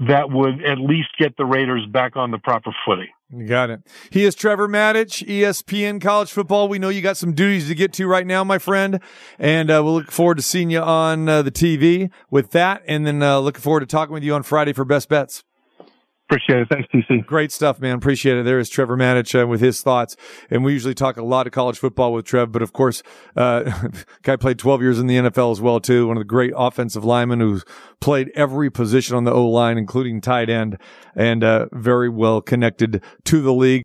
that 0.00 0.30
would 0.30 0.62
at 0.62 0.78
least 0.78 1.08
get 1.18 1.36
the 1.36 1.44
Raiders 1.44 1.86
back 1.86 2.16
on 2.16 2.30
the 2.30 2.38
proper 2.38 2.70
footing. 2.84 3.08
Got 3.46 3.70
it. 3.70 3.80
He 4.10 4.24
is 4.24 4.34
Trevor 4.34 4.68
Matich, 4.68 5.26
ESPN 5.26 6.00
College 6.00 6.30
Football. 6.30 6.68
We 6.68 6.78
know 6.78 6.90
you 6.90 7.02
got 7.02 7.16
some 7.16 7.32
duties 7.32 7.66
to 7.68 7.74
get 7.74 7.92
to 7.94 8.06
right 8.06 8.26
now, 8.26 8.44
my 8.44 8.58
friend, 8.58 9.00
and 9.38 9.70
uh, 9.70 9.82
we'll 9.82 9.94
look 9.94 10.12
forward 10.12 10.36
to 10.36 10.42
seeing 10.42 10.70
you 10.70 10.80
on 10.80 11.28
uh, 11.28 11.42
the 11.42 11.50
TV 11.50 12.10
with 12.30 12.52
that, 12.52 12.82
and 12.86 13.06
then 13.06 13.22
uh, 13.22 13.40
looking 13.40 13.62
forward 13.62 13.80
to 13.80 13.86
talking 13.86 14.12
with 14.12 14.22
you 14.22 14.34
on 14.34 14.42
Friday 14.42 14.72
for 14.72 14.84
best 14.84 15.08
bets. 15.08 15.42
Appreciate 16.28 16.62
it. 16.62 16.68
Thanks, 16.68 16.88
TC. 16.92 17.24
Great 17.24 17.52
stuff, 17.52 17.80
man. 17.80 17.94
Appreciate 17.94 18.36
it. 18.36 18.44
There 18.44 18.58
is 18.58 18.68
Trevor 18.68 18.96
Matich 18.96 19.40
uh, 19.40 19.46
with 19.46 19.60
his 19.60 19.80
thoughts. 19.80 20.16
And 20.50 20.64
we 20.64 20.72
usually 20.72 20.94
talk 20.94 21.16
a 21.16 21.22
lot 21.22 21.46
of 21.46 21.52
college 21.52 21.78
football 21.78 22.12
with 22.12 22.24
Trev, 22.24 22.50
but 22.50 22.62
of 22.62 22.72
course, 22.72 23.04
uh, 23.36 23.88
guy 24.22 24.34
played 24.34 24.58
12 24.58 24.82
years 24.82 24.98
in 24.98 25.06
the 25.06 25.16
NFL 25.18 25.52
as 25.52 25.60
well, 25.60 25.78
too. 25.78 26.08
One 26.08 26.16
of 26.16 26.20
the 26.20 26.24
great 26.24 26.52
offensive 26.56 27.04
linemen 27.04 27.38
who's 27.38 27.64
played 28.00 28.32
every 28.34 28.70
position 28.70 29.14
on 29.14 29.22
the 29.22 29.32
O 29.32 29.48
line, 29.48 29.78
including 29.78 30.20
tight 30.20 30.50
end, 30.50 30.78
and 31.14 31.44
uh, 31.44 31.66
very 31.72 32.08
well 32.08 32.40
connected 32.40 33.04
to 33.24 33.40
the 33.40 33.52
league. 33.52 33.74